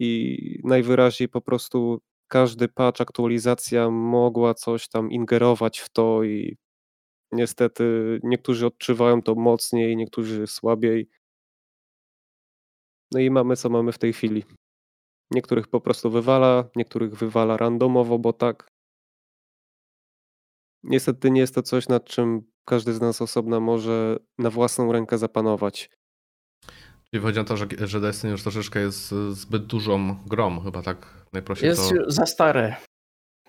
I 0.00 0.38
najwyraźniej 0.64 1.28
po 1.28 1.40
prostu 1.40 2.00
każdy 2.28 2.68
patch, 2.68 3.00
aktualizacja 3.00 3.90
mogła 3.90 4.54
coś 4.54 4.88
tam 4.88 5.10
ingerować 5.10 5.78
w 5.78 5.88
to 5.88 6.24
i 6.24 6.56
niestety 7.32 8.20
niektórzy 8.22 8.66
odczuwają 8.66 9.22
to 9.22 9.34
mocniej, 9.34 9.96
niektórzy 9.96 10.46
słabiej. 10.46 11.08
No 13.12 13.20
i 13.20 13.30
mamy 13.30 13.56
co 13.56 13.70
mamy 13.70 13.92
w 13.92 13.98
tej 13.98 14.12
chwili. 14.12 14.44
Niektórych 15.30 15.68
po 15.68 15.80
prostu 15.80 16.10
wywala, 16.10 16.68
niektórych 16.76 17.14
wywala 17.14 17.56
randomowo, 17.56 18.18
bo 18.18 18.32
tak. 18.32 18.68
Niestety 20.82 21.30
nie 21.30 21.40
jest 21.40 21.54
to 21.54 21.62
coś, 21.62 21.88
nad 21.88 22.04
czym 22.04 22.42
każdy 22.64 22.92
z 22.92 23.00
nas 23.00 23.22
osobna 23.22 23.60
może 23.60 24.16
na 24.38 24.50
własną 24.50 24.92
rękę 24.92 25.18
zapanować. 25.18 25.90
Czyli 27.10 27.22
chodzi 27.22 27.40
o 27.40 27.44
to, 27.44 27.56
że, 27.56 27.66
że 27.80 28.00
Destiny 28.00 28.32
już 28.32 28.42
troszeczkę 28.42 28.80
jest 28.80 29.14
zbyt 29.30 29.66
dużą 29.66 30.16
grą, 30.26 30.60
chyba 30.60 30.82
tak 30.82 31.26
najprościej 31.32 31.68
Jest 31.68 31.90
to... 31.90 32.10
za 32.10 32.26
stare. 32.26 32.76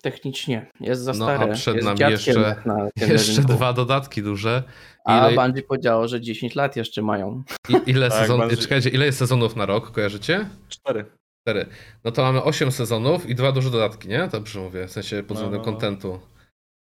Technicznie 0.03 0.71
jest 0.79 1.01
za 1.01 1.13
no, 1.13 1.25
stare. 1.25 1.51
A 1.51 1.55
przed 1.55 1.75
jest 1.75 1.85
nami 1.85 1.99
jeszcze, 1.99 2.63
jeszcze 3.07 3.41
dwa 3.41 3.73
dodatki 3.73 4.23
duże. 4.23 4.63
Ile... 5.07 5.21
A 5.21 5.31
Bungie 5.31 5.63
powiedziało, 5.63 6.07
że 6.07 6.21
10 6.21 6.55
lat 6.55 6.75
jeszcze 6.75 7.01
mają. 7.01 7.43
I, 7.69 7.75
ile, 7.85 8.09
tak, 8.09 8.19
sezon... 8.19 8.39
Bungie... 8.39 8.57
Czekajcie, 8.57 8.89
ile 8.89 9.05
jest 9.05 9.17
sezonów 9.17 9.55
na 9.55 9.65
rok, 9.65 9.91
kojarzycie? 9.91 10.49
Cztery. 10.69 11.05
Cztery. 11.41 11.65
No 12.03 12.11
to 12.11 12.21
mamy 12.21 12.43
8 12.43 12.71
sezonów 12.71 13.29
i 13.29 13.35
dwa 13.35 13.51
duże 13.51 13.69
dodatki, 13.69 14.07
nie? 14.07 14.29
Dobrze 14.31 14.59
mówię, 14.59 14.87
w 14.87 14.91
sensie 14.91 15.23
pod 15.23 15.37
względem 15.37 15.61
no, 15.65 15.97
no. 16.03 16.32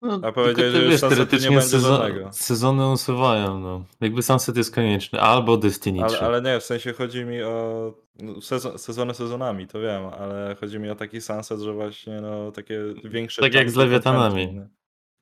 No, 0.06 0.20
A 0.22 0.32
powiedzieli, 0.32 0.72
że 0.72 0.88
wiesz, 0.88 1.00
teoretycznie 1.00 1.50
nie 1.50 1.62
sezon, 1.62 2.02
sezony 2.32 2.90
usuwają. 2.90 3.60
No. 3.60 3.84
Jakby 4.00 4.22
Sunset 4.22 4.56
jest 4.56 4.74
konieczny, 4.74 5.20
albo 5.20 5.56
Destiny 5.56 6.04
ale, 6.04 6.20
ale 6.20 6.42
nie, 6.42 6.60
w 6.60 6.64
sensie 6.64 6.92
chodzi 6.92 7.24
mi 7.24 7.42
o 7.42 7.94
no, 8.20 8.40
sezon, 8.40 8.78
sezony 8.78 9.14
sezonami, 9.14 9.66
to 9.66 9.80
wiem, 9.80 10.06
ale 10.06 10.56
chodzi 10.60 10.78
mi 10.78 10.90
o 10.90 10.94
taki 10.94 11.20
Sunset, 11.20 11.60
że 11.60 11.72
właśnie 11.72 12.20
no, 12.20 12.52
takie 12.52 12.80
większe... 13.04 13.42
Tak 13.42 13.54
jak 13.54 13.70
z 13.70 13.76
Lewiatanami. 13.76 14.60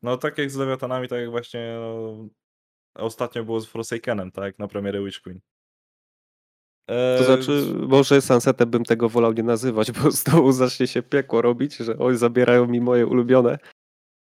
No 0.03 0.16
tak 0.16 0.38
jak 0.38 0.51
z 0.51 0.57
Lewiatanami, 0.57 1.09
tak 1.09 1.20
jak 1.20 1.31
właśnie 1.31 1.77
no, 1.81 2.29
ostatnio 2.94 3.44
było 3.44 3.61
z 3.61 3.66
Forsakenem, 3.66 4.31
tak, 4.31 4.59
na 4.59 4.68
premierę 4.68 5.05
Witch 5.05 5.20
Queen. 5.20 5.40
To 6.88 6.94
eee, 6.94 7.25
znaczy, 7.25 7.75
może 7.88 8.20
Sunsetem 8.20 8.70
bym 8.70 8.85
tego 8.85 9.09
wolał 9.09 9.33
nie 9.33 9.42
nazywać, 9.42 9.92
bo 10.03 10.11
znowu 10.11 10.53
zacznie 10.53 10.87
się 10.87 11.03
piekło 11.03 11.42
robić, 11.42 11.77
że 11.77 11.99
oj, 11.99 12.16
zabierają 12.16 12.66
mi 12.66 12.81
moje 12.81 13.07
ulubione. 13.07 13.59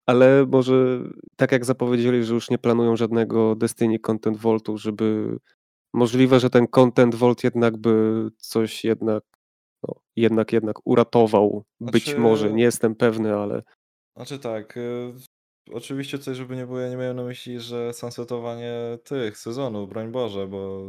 Ale 0.05 0.45
może 0.45 0.99
tak 1.35 1.51
jak 1.51 1.65
zapowiedzieli, 1.65 2.23
że 2.23 2.33
już 2.33 2.49
nie 2.49 2.57
planują 2.57 2.95
żadnego 2.95 3.55
Destiny 3.55 3.99
Content 3.99 4.37
Vaultu, 4.37 4.77
żeby 4.77 5.37
możliwe, 5.93 6.39
że 6.39 6.49
ten 6.49 6.67
Content 6.67 7.15
Vault 7.15 7.43
jednak 7.43 7.77
by 7.77 8.27
coś 8.37 8.83
jednak 8.83 9.23
no, 9.87 9.95
jednak 10.15 10.53
jednak 10.53 10.75
uratował. 10.85 11.63
Być 11.79 12.03
znaczy... 12.03 12.19
może, 12.19 12.53
nie 12.53 12.63
jestem 12.63 12.95
pewny, 12.95 13.35
ale 13.35 13.63
znaczy 14.15 14.39
tak, 14.39 14.77
y 14.77 15.13
oczywiście 15.71 16.19
coś, 16.19 16.37
żeby 16.37 16.55
nie 16.55 16.65
było, 16.65 16.79
ja 16.79 16.89
nie 16.89 16.97
miałem 16.97 17.17
na 17.17 17.23
myśli, 17.23 17.59
że 17.59 17.93
sunsetowanie 17.93 18.73
tych 19.03 19.37
sezonów, 19.37 19.89
broń 19.89 20.11
Boże, 20.11 20.47
bo 20.47 20.83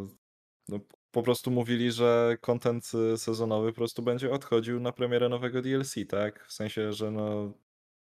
no, 0.69 0.81
po 1.11 1.23
prostu 1.23 1.51
mówili, 1.51 1.93
że 1.93 2.37
content 2.41 2.93
y, 3.15 3.19
sezonowy 3.19 3.73
po 3.73 3.77
prostu 3.77 4.03
będzie 4.03 4.31
odchodził 4.31 4.81
na 4.81 4.93
premierę 4.93 5.29
nowego 5.29 5.63
DLC, 5.63 5.95
tak? 6.09 6.47
W 6.47 6.53
sensie, 6.53 6.93
że 6.93 7.11
no 7.11 7.53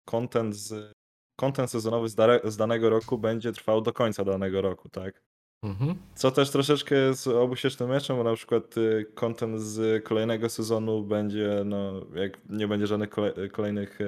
content, 0.04 0.56
z, 0.56 0.92
content 1.36 1.70
sezonowy 1.70 2.08
z, 2.08 2.14
dare, 2.14 2.40
z 2.44 2.56
danego 2.56 2.90
roku 2.90 3.18
będzie 3.18 3.52
trwał 3.52 3.80
do 3.80 3.92
końca 3.92 4.24
danego 4.24 4.62
roku, 4.62 4.88
tak? 4.88 5.22
Mhm. 5.62 5.94
Co 6.14 6.30
też 6.30 6.50
troszeczkę 6.50 6.94
jest 6.94 7.26
obusiecznym 7.26 7.88
meczem, 7.88 8.16
bo 8.16 8.24
na 8.24 8.34
przykład 8.34 8.76
y, 8.76 9.12
content 9.14 9.60
z 9.60 10.04
kolejnego 10.04 10.48
sezonu 10.48 11.04
będzie, 11.04 11.62
no, 11.64 12.06
jak 12.14 12.38
nie 12.48 12.68
będzie 12.68 12.86
żadnych 12.86 13.10
kolejnych 13.52 13.98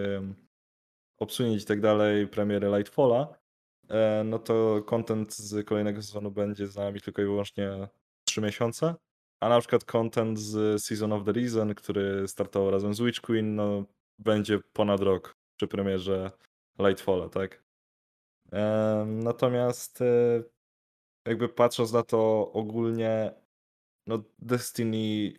obsunięć 1.19 1.63
i 1.63 1.67
tak 1.67 1.81
dalej, 1.81 2.27
premiery 2.27 2.69
Lightfalla, 2.69 3.29
e, 3.89 4.23
no 4.25 4.39
to 4.39 4.83
content 4.87 5.35
z 5.35 5.67
kolejnego 5.67 6.03
sezonu 6.03 6.31
będzie 6.31 6.67
z 6.67 6.77
nami 6.77 7.01
tylko 7.01 7.23
i 7.23 7.25
wyłącznie 7.25 7.89
3 8.25 8.41
miesiące, 8.41 8.95
a 9.41 9.49
na 9.49 9.61
przykład 9.61 9.85
content 9.85 10.39
z 10.39 10.83
Season 10.85 11.13
of 11.13 11.25
the 11.25 11.33
Reason, 11.33 11.75
który 11.75 12.29
startował 12.29 12.71
razem 12.71 12.95
z 12.95 13.01
Witch 13.01 13.21
Queen, 13.21 13.55
no 13.55 13.85
będzie 14.19 14.59
ponad 14.73 15.01
rok 15.01 15.36
przy 15.57 15.69
premierze 15.69 16.31
Lightfalla, 16.79 17.29
tak? 17.29 17.64
Natomiast 19.07 20.03
e, 20.03 20.42
jakby 21.27 21.49
patrząc 21.49 21.92
na 21.92 22.03
to 22.03 22.53
ogólnie, 22.53 23.35
no 24.07 24.23
Destiny 24.38 25.33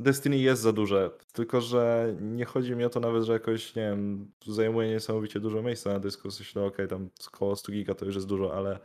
Destiny 0.00 0.38
jest 0.38 0.62
za 0.62 0.72
duże, 0.72 1.10
tylko 1.32 1.60
że 1.60 2.14
nie 2.20 2.44
chodzi 2.44 2.76
mi 2.76 2.84
o 2.84 2.90
to 2.90 3.00
nawet, 3.00 3.24
że 3.24 3.32
jakoś, 3.32 3.74
nie 3.74 3.82
wiem, 3.82 4.32
zajmuje 4.46 4.88
niesamowicie 4.88 5.40
dużo 5.40 5.62
miejsca 5.62 5.92
na 5.92 6.00
dysku, 6.00 6.30
w 6.30 6.54
no 6.54 6.66
okej, 6.66 6.86
okay, 6.86 6.88
tam 6.88 7.10
około 7.26 7.56
100 7.56 7.72
giga 7.72 7.94
to 7.94 8.04
już 8.04 8.14
jest 8.14 8.26
dużo, 8.26 8.56
ale 8.56 8.78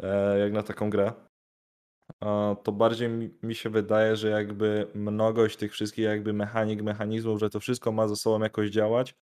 e, 0.00 0.38
jak 0.38 0.52
na 0.52 0.62
taką 0.62 0.90
grę, 0.90 1.12
to 2.62 2.72
bardziej 2.72 3.08
mi, 3.08 3.30
mi 3.42 3.54
się 3.54 3.70
wydaje, 3.70 4.16
że 4.16 4.28
jakby 4.28 4.86
mnogość 4.94 5.56
tych 5.56 5.72
wszystkich 5.72 6.04
jakby 6.04 6.32
mechanik, 6.32 6.82
mechanizmów, 6.82 7.40
że 7.40 7.50
to 7.50 7.60
wszystko 7.60 7.92
ma 7.92 8.08
ze 8.08 8.16
sobą 8.16 8.40
jakoś 8.40 8.70
działać, 8.70 9.14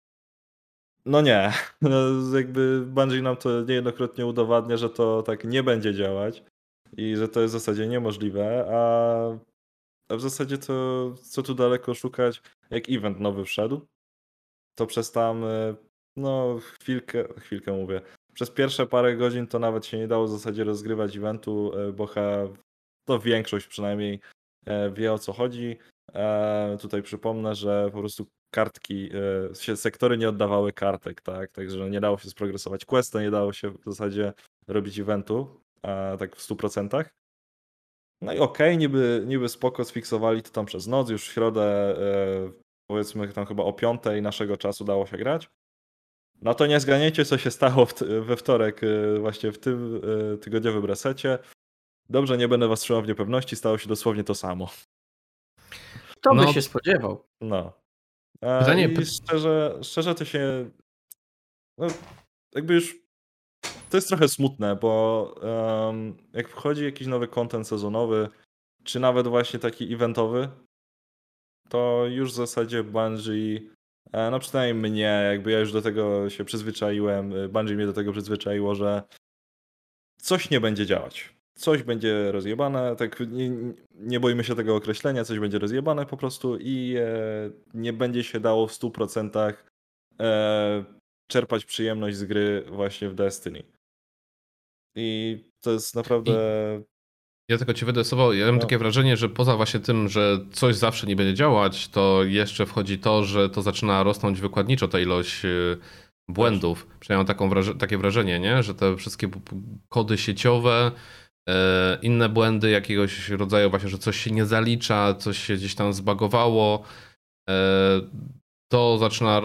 no 1.05 1.21
nie, 1.21 1.51
no, 1.81 1.89
jakby 2.37 2.85
Bungie 2.85 3.21
nam 3.21 3.37
to 3.37 3.61
niejednokrotnie 3.61 4.25
udowadnia, 4.25 4.77
że 4.77 4.89
to 4.89 5.23
tak 5.23 5.43
nie 5.43 5.63
będzie 5.63 5.93
działać 5.93 6.43
i 6.97 7.15
że 7.15 7.27
to 7.27 7.41
jest 7.41 7.55
w 7.55 7.59
zasadzie 7.59 7.87
niemożliwe, 7.87 8.65
a, 8.71 10.15
w 10.15 10.21
zasadzie 10.21 10.57
to 10.57 11.15
co 11.23 11.43
tu 11.43 11.53
daleko 11.55 11.93
szukać, 11.93 12.41
jak 12.69 12.89
event 12.89 13.19
nowy 13.19 13.45
wszedł, 13.45 13.87
to 14.75 14.85
przez 14.85 15.11
tam, 15.11 15.43
e, 15.43 15.75
no 16.15 16.59
chwilkę, 16.59 17.27
chwilkę 17.37 17.73
mówię, 17.73 18.01
przez 18.33 18.51
pierwsze 18.51 18.87
parę 18.87 19.17
godzin 19.17 19.47
to 19.47 19.59
nawet 19.59 19.85
się 19.85 19.97
nie 19.97 20.07
dało 20.07 20.25
w 20.25 20.31
zasadzie 20.31 20.63
rozgrywać 20.63 21.17
eventu, 21.17 21.71
e, 21.79 21.93
bo 21.93 22.09
to 23.05 23.19
większość 23.19 23.67
przynajmniej 23.67 24.19
e, 24.65 24.91
wie 24.91 25.13
o 25.13 25.19
co 25.19 25.33
chodzi. 25.33 25.77
E, 26.13 26.77
tutaj 26.81 27.01
przypomnę, 27.01 27.55
że 27.55 27.89
po 27.93 27.99
prostu 27.99 28.27
kartki, 28.51 29.09
się 29.59 29.77
sektory 29.77 30.17
nie 30.17 30.29
oddawały 30.29 30.73
kartek, 30.73 31.21
tak? 31.21 31.51
Także 31.51 31.89
nie 31.89 31.99
dało 32.01 32.17
się 32.17 32.29
sprogresować 32.29 32.85
questa, 32.85 33.21
nie 33.21 33.31
dało 33.31 33.53
się 33.53 33.69
w 33.69 33.83
zasadzie 33.85 34.33
robić 34.67 34.99
eventu, 34.99 35.61
tak 36.19 36.35
w 36.35 36.41
100%. 36.41 37.05
No 38.21 38.33
i 38.33 38.39
okej, 38.39 38.67
okay, 38.67 38.77
niby, 38.77 39.23
niby 39.27 39.49
spoko 39.49 39.85
sfiksowali 39.85 40.43
to 40.43 40.49
tam 40.49 40.65
przez 40.65 40.87
noc, 40.87 41.09
już 41.09 41.29
w 41.29 41.33
środę, 41.33 41.95
powiedzmy 42.87 43.27
tam 43.27 43.45
chyba 43.45 43.63
o 43.63 43.73
5 43.73 44.01
naszego 44.21 44.57
czasu 44.57 44.85
dało 44.85 45.05
się 45.05 45.17
grać. 45.17 45.49
No 46.41 46.53
to 46.53 46.67
nie 46.67 46.79
zganiecie, 46.79 47.25
co 47.25 47.37
się 47.37 47.51
stało 47.51 47.87
we 48.21 48.37
wtorek, 48.37 48.83
y, 48.83 49.19
właśnie 49.19 49.51
w 49.51 49.59
tym 49.59 50.01
y, 50.33 50.37
tygodniowym 50.37 50.85
resecie. 50.85 51.39
Dobrze, 52.09 52.37
nie 52.37 52.47
będę 52.47 52.67
was 52.67 52.79
trzymał 52.79 53.01
w 53.01 53.07
niepewności, 53.07 53.55
stało 53.55 53.77
się 53.77 53.89
dosłownie 53.89 54.23
to 54.23 54.35
samo. 54.35 54.69
Kto 56.23 56.33
no, 56.33 56.45
by 56.45 56.53
się 56.53 56.61
spodziewał? 56.61 57.23
No. 57.41 57.73
A, 58.41 58.59
Pytanie... 58.59 58.89
I 59.01 59.05
szczerze, 59.05 59.79
szczerze 59.83 60.15
to 60.15 60.25
się. 60.25 60.69
No, 61.77 61.87
jakby 62.55 62.73
już. 62.73 62.95
To 63.89 63.97
jest 63.97 64.07
trochę 64.07 64.27
smutne, 64.27 64.75
bo 64.75 65.23
um, 65.41 66.17
jak 66.33 66.49
wchodzi 66.49 66.83
jakiś 66.83 67.07
nowy 67.07 67.27
content 67.27 67.67
sezonowy, 67.67 68.29
czy 68.83 68.99
nawet 68.99 69.27
właśnie 69.27 69.59
taki 69.59 69.93
eventowy, 69.93 70.49
to 71.69 72.05
już 72.07 72.31
w 72.31 72.35
zasadzie 72.35 72.83
Bungie 72.83 73.73
E, 74.11 74.31
no 74.31 74.39
przynajmniej 74.39 74.91
mnie, 74.91 75.23
jakby 75.31 75.51
ja 75.51 75.59
już 75.59 75.71
do 75.71 75.81
tego 75.81 76.29
się 76.29 76.45
przyzwyczaiłem, 76.45 77.33
Bungie 77.49 77.75
mnie 77.75 77.85
do 77.85 77.93
tego 77.93 78.11
przyzwyczaiło, 78.11 78.75
że 78.75 79.03
coś 80.17 80.49
nie 80.49 80.61
będzie 80.61 80.85
działać. 80.85 81.35
Coś 81.55 81.83
będzie 81.83 82.31
rozjebane, 82.31 82.95
tak 82.95 83.19
nie, 83.19 83.51
nie 83.95 84.19
boimy 84.19 84.43
się 84.43 84.55
tego 84.55 84.75
określenia, 84.75 85.23
coś 85.23 85.39
będzie 85.39 85.59
rozjebane 85.59 86.05
po 86.05 86.17
prostu 86.17 86.57
i 86.57 86.95
e, 86.99 87.51
nie 87.73 87.93
będzie 87.93 88.23
się 88.23 88.39
dało 88.39 88.67
w 88.67 88.71
100% 88.71 89.53
e, 90.19 90.85
czerpać 91.27 91.65
przyjemność 91.65 92.17
z 92.17 92.23
gry 92.23 92.65
właśnie 92.71 93.09
w 93.09 93.15
Destiny. 93.15 93.63
I 94.95 95.39
to 95.61 95.71
jest 95.71 95.95
naprawdę 95.95 96.33
ja 97.49 97.57
tylko 97.57 97.73
ci 97.73 97.85
będę 97.85 98.03
słowo, 98.03 98.33
ja 98.33 98.45
mam 98.45 98.55
no. 98.55 98.61
takie 98.61 98.77
wrażenie, 98.77 99.17
że 99.17 99.29
poza 99.29 99.55
właśnie 99.55 99.79
tym, 99.79 100.09
że 100.09 100.39
coś 100.51 100.75
zawsze 100.75 101.07
nie 101.07 101.15
będzie 101.15 101.33
działać, 101.33 101.87
to 101.87 102.23
jeszcze 102.23 102.65
wchodzi 102.65 102.99
to, 102.99 103.23
że 103.23 103.49
to 103.49 103.61
zaczyna 103.61 104.03
rosnąć 104.03 104.41
wykładniczo 104.41 104.87
ta 104.87 104.99
ilość 104.99 105.45
y, 105.45 105.77
błędów. 106.27 106.87
Przynajmniej 106.99 107.19
mam 107.19 107.27
taką 107.27 107.77
takie 107.77 107.97
wrażenie, 107.97 108.39
nie? 108.39 108.63
że 108.63 108.75
te 108.75 108.97
wszystkie 108.97 109.29
kody 109.89 110.17
sieciowe, 110.17 110.91
e, 110.91 111.22
inne 112.01 112.29
błędy 112.29 112.69
jakiegoś 112.69 113.29
rodzaju 113.29 113.69
właśnie, 113.69 113.89
że 113.89 113.97
coś 113.97 114.17
się 114.17 114.31
nie 114.31 114.45
zalicza, 114.45 115.13
coś 115.13 115.37
się 115.37 115.55
gdzieś 115.55 115.75
tam 115.75 115.93
zbagowało, 115.93 116.83
e, 117.49 118.01
to 118.71 118.97
zaczyna 118.97 119.41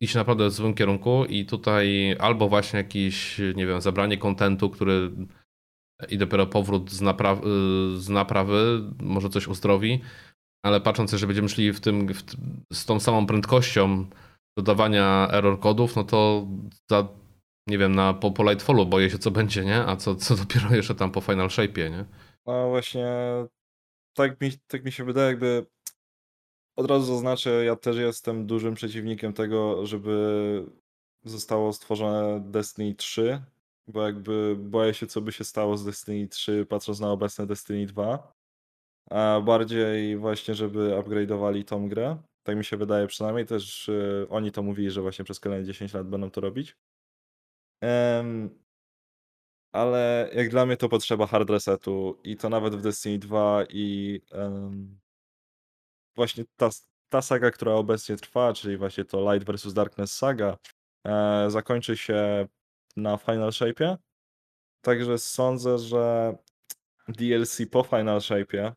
iść 0.00 0.14
naprawdę 0.14 0.48
w 0.48 0.52
złym 0.52 0.74
kierunku 0.74 1.24
i 1.24 1.46
tutaj 1.46 2.16
albo 2.18 2.48
właśnie 2.48 2.76
jakiś, 2.76 3.40
nie 3.54 3.66
wiem, 3.66 3.80
zabranie 3.80 4.18
kontentu, 4.18 4.70
który 4.70 5.10
i 6.08 6.18
dopiero 6.18 6.46
powrót 6.46 6.90
z, 6.90 7.02
z 7.96 8.08
naprawy 8.08 8.82
może 9.02 9.28
coś 9.28 9.48
uzdrowi, 9.48 10.00
ale 10.64 10.80
patrząc, 10.80 11.12
że 11.12 11.26
będziemy 11.26 11.48
szli 11.48 11.72
w 11.72 11.80
tym, 11.80 12.14
w, 12.14 12.22
z 12.72 12.84
tą 12.84 13.00
samą 13.00 13.26
prędkością 13.26 14.06
dodawania 14.58 15.28
error 15.30 15.60
kodów, 15.60 15.96
no 15.96 16.04
to 16.04 16.46
za, 16.90 17.08
nie 17.68 17.78
wiem, 17.78 17.94
na, 17.94 18.14
po, 18.14 18.30
po 18.30 18.42
Lightfallu 18.42 18.86
boję 18.86 19.10
się 19.10 19.18
co 19.18 19.30
będzie, 19.30 19.64
nie? 19.64 19.76
A 19.76 19.96
co, 19.96 20.14
co 20.14 20.36
dopiero 20.46 20.76
jeszcze 20.76 20.94
tam 20.94 21.12
po 21.12 21.20
Final 21.20 21.48
Shape'ie, 21.48 21.90
nie? 21.90 22.04
No 22.46 22.68
właśnie, 22.68 23.06
tak 24.14 24.40
mi, 24.40 24.50
tak 24.66 24.84
mi 24.84 24.92
się 24.92 25.04
wydaje, 25.04 25.28
jakby 25.28 25.66
od 26.76 26.90
razu 26.90 27.14
zaznaczę, 27.14 27.64
ja 27.64 27.76
też 27.76 27.96
jestem 27.96 28.46
dużym 28.46 28.74
przeciwnikiem 28.74 29.32
tego, 29.32 29.86
żeby 29.86 30.66
zostało 31.24 31.72
stworzone 31.72 32.40
Destiny 32.40 32.94
3 32.94 33.42
bo 33.88 34.06
jakby 34.06 34.56
boję 34.58 34.94
się, 34.94 35.06
co 35.06 35.20
by 35.20 35.32
się 35.32 35.44
stało 35.44 35.76
z 35.76 35.84
Destiny 35.84 36.28
3, 36.28 36.66
patrząc 36.68 37.00
na 37.00 37.12
obecne 37.12 37.46
Destiny 37.46 37.86
2. 37.86 38.32
A 39.10 39.40
bardziej 39.44 40.16
właśnie, 40.16 40.54
żeby 40.54 40.78
upgrade'owali 40.78 41.64
tą 41.64 41.88
grę. 41.88 42.18
Tak 42.42 42.56
mi 42.56 42.64
się 42.64 42.76
wydaje 42.76 43.06
przynajmniej. 43.06 43.46
Też 43.46 43.88
y, 43.88 44.26
oni 44.30 44.52
to 44.52 44.62
mówili, 44.62 44.90
że 44.90 45.02
właśnie 45.02 45.24
przez 45.24 45.40
kolejne 45.40 45.66
10 45.66 45.94
lat 45.94 46.08
będą 46.08 46.30
to 46.30 46.40
robić. 46.40 46.76
Um, 47.82 48.58
ale 49.72 50.30
jak 50.34 50.48
dla 50.48 50.66
mnie 50.66 50.76
to 50.76 50.88
potrzeba 50.88 51.26
hard 51.26 51.50
resetu 51.50 52.20
i 52.24 52.36
to 52.36 52.48
nawet 52.48 52.76
w 52.76 52.82
Destiny 52.82 53.18
2 53.18 53.64
i 53.70 54.20
um, 54.32 55.00
właśnie 56.16 56.44
ta, 56.56 56.70
ta 57.08 57.22
saga, 57.22 57.50
która 57.50 57.72
obecnie 57.72 58.16
trwa, 58.16 58.52
czyli 58.52 58.76
właśnie 58.76 59.04
to 59.04 59.32
Light 59.32 59.50
vs 59.50 59.74
Darkness 59.74 60.16
saga, 60.16 60.58
e, 61.06 61.46
zakończy 61.50 61.96
się 61.96 62.48
na 62.96 63.16
Final 63.16 63.50
Shape'ie. 63.50 63.96
Także 64.80 65.18
sądzę, 65.18 65.78
że 65.78 66.36
DLC 67.08 67.60
po 67.70 67.82
Final 67.82 68.18
Shape'ie, 68.18 68.72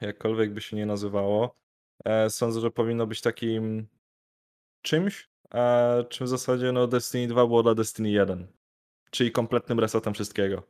jakkolwiek 0.00 0.54
by 0.54 0.60
się 0.60 0.76
nie 0.76 0.86
nazywało, 0.86 1.56
e, 2.04 2.30
sądzę, 2.30 2.60
że 2.60 2.70
powinno 2.70 3.06
być 3.06 3.20
takim 3.20 3.88
czymś, 4.82 5.30
e, 5.54 6.04
czym 6.08 6.26
w 6.26 6.30
zasadzie 6.30 6.72
no 6.72 6.86
Destiny 6.86 7.28
2 7.28 7.46
było 7.46 7.62
dla 7.62 7.74
Destiny 7.74 8.10
1. 8.10 8.46
Czyli 9.10 9.32
kompletnym 9.32 9.80
resetem 9.80 10.14
wszystkiego. 10.14 10.62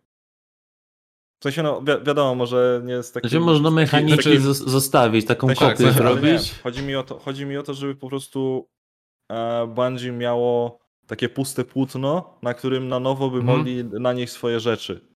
W 1.41 1.43
sensie, 1.43 1.63
no 1.63 1.81
wi 1.81 1.93
wiadomo, 2.07 2.35
może 2.35 2.83
nie 2.85 2.93
jest 2.93 3.15
taki... 3.15 3.29
Gdzie 3.29 3.41
można 3.41 3.71
mechanicznie 3.71 4.33
taki... 4.33 4.39
zostawić, 4.53 5.27
taką 5.27 5.49
tak, 5.49 5.59
kopię 5.59 5.85
tak, 5.85 5.93
zrobić? 5.93 6.61
Chodzi 6.63 6.83
mi, 6.83 6.97
o 6.97 7.03
to, 7.03 7.19
chodzi 7.19 7.47
mi 7.47 7.57
o 7.57 7.63
to, 7.63 7.75
żeby 7.75 7.95
po 7.95 8.09
prostu 8.09 8.69
e, 9.33 9.67
Bungie 9.67 10.13
miało 10.13 10.79
takie 11.07 11.29
puste 11.29 11.65
płótno, 11.65 12.39
na 12.43 12.55
którym 12.55 12.89
na 12.89 13.01
nowo 13.01 13.31
by 13.31 13.39
mhm. 13.39 13.59
mogli 13.59 13.85
nanieść 13.85 14.33
swoje 14.33 14.61
rzeczy. 14.61 15.11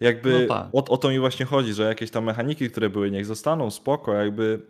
Jakby 0.00 0.40
no 0.40 0.54
tak. 0.54 0.68
o, 0.72 0.84
o, 0.84 0.96
to 0.96 1.10
mi 1.10 1.18
właśnie 1.18 1.46
chodzi, 1.46 1.74
że 1.74 1.82
jakieś 1.82 2.10
tam 2.10 2.24
mechaniki, 2.24 2.70
które 2.70 2.90
były, 2.90 3.10
niech 3.10 3.26
zostaną, 3.26 3.70
spoko, 3.70 4.14
jakby 4.14 4.66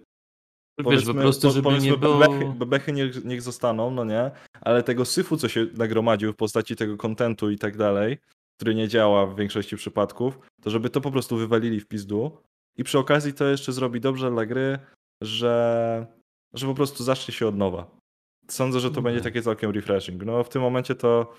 Wiesz, 0.78 1.04
po 1.04 1.14
prostu, 1.14 1.50
żeby 1.50 1.78
nie 1.78 1.96
było... 1.96 2.18
bebechy, 2.18 2.52
bebechy 2.58 2.92
niech, 2.92 3.24
niech 3.24 3.42
zostaną, 3.42 3.90
no 3.90 4.04
nie, 4.04 4.30
ale 4.60 4.82
tego 4.82 5.04
syfu, 5.04 5.36
co 5.36 5.48
się 5.48 5.66
nagromadził 5.74 6.32
w 6.32 6.36
postaci 6.36 6.76
tego 6.76 6.96
kontentu 6.96 7.50
i 7.50 7.58
tak 7.58 7.76
dalej, 7.76 8.18
który 8.56 8.74
nie 8.74 8.88
działa 8.88 9.26
w 9.26 9.36
większości 9.36 9.76
przypadków, 9.76 10.38
to 10.62 10.70
żeby 10.70 10.90
to 10.90 11.00
po 11.00 11.10
prostu 11.10 11.36
wywalili 11.36 11.80
w 11.80 11.86
pizdu 11.86 12.38
i 12.76 12.84
przy 12.84 12.98
okazji 12.98 13.32
to 13.32 13.44
jeszcze 13.44 13.72
zrobi 13.72 14.00
dobrze 14.00 14.30
dla 14.30 14.46
gry, 14.46 14.78
że, 15.22 16.06
że 16.54 16.66
po 16.66 16.74
prostu 16.74 17.04
zacznie 17.04 17.34
się 17.34 17.46
od 17.46 17.56
nowa. 17.56 17.96
Sądzę, 18.48 18.80
że 18.80 18.90
to 18.90 19.02
będzie 19.02 19.20
takie 19.20 19.42
całkiem 19.42 19.70
refreshing. 19.70 20.24
No 20.24 20.44
w 20.44 20.48
tym 20.48 20.62
momencie 20.62 20.94
to. 20.94 21.34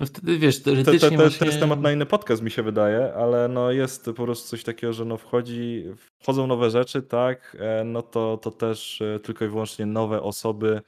No 0.00 0.06
wtedy 0.06 0.38
wiesz, 0.38 0.62
teoretycznie. 0.62 1.16
Właśnie... 1.16 1.38
to 1.38 1.44
jest 1.44 1.60
temat 1.60 1.80
na 1.80 1.92
inny 1.92 2.06
podcast, 2.06 2.42
mi 2.42 2.50
się 2.50 2.62
wydaje, 2.62 3.14
ale 3.14 3.48
no 3.48 3.70
jest 3.70 4.04
po 4.04 4.12
prostu 4.12 4.48
coś 4.48 4.64
takiego, 4.64 4.92
że 4.92 5.04
no 5.04 5.16
wchodzi, 5.16 5.84
wchodzą 6.22 6.46
nowe 6.46 6.70
rzeczy, 6.70 7.02
tak, 7.02 7.56
e, 7.60 7.84
no 7.84 8.02
to, 8.02 8.36
to 8.36 8.50
też 8.50 9.02
e, 9.02 9.20
tylko 9.20 9.44
i 9.44 9.48
wyłącznie 9.48 9.86
nowe 9.86 10.22
osoby. 10.22 10.82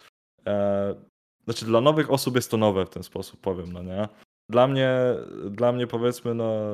E, 0.47 0.95
znaczy 1.45 1.65
dla 1.65 1.81
nowych 1.81 2.11
osób 2.11 2.37
jest 2.37 2.51
to 2.51 2.57
nowe 2.57 2.87
w 2.87 2.91
ten 2.91 3.03
sposób, 3.03 3.41
powiem, 3.41 3.73
no 3.73 3.83
nie? 3.83 4.09
Dla 4.51 4.67
mnie, 4.67 4.91
dla 5.51 5.73
mnie 5.73 5.87
powiedzmy, 5.87 6.35
no 6.35 6.65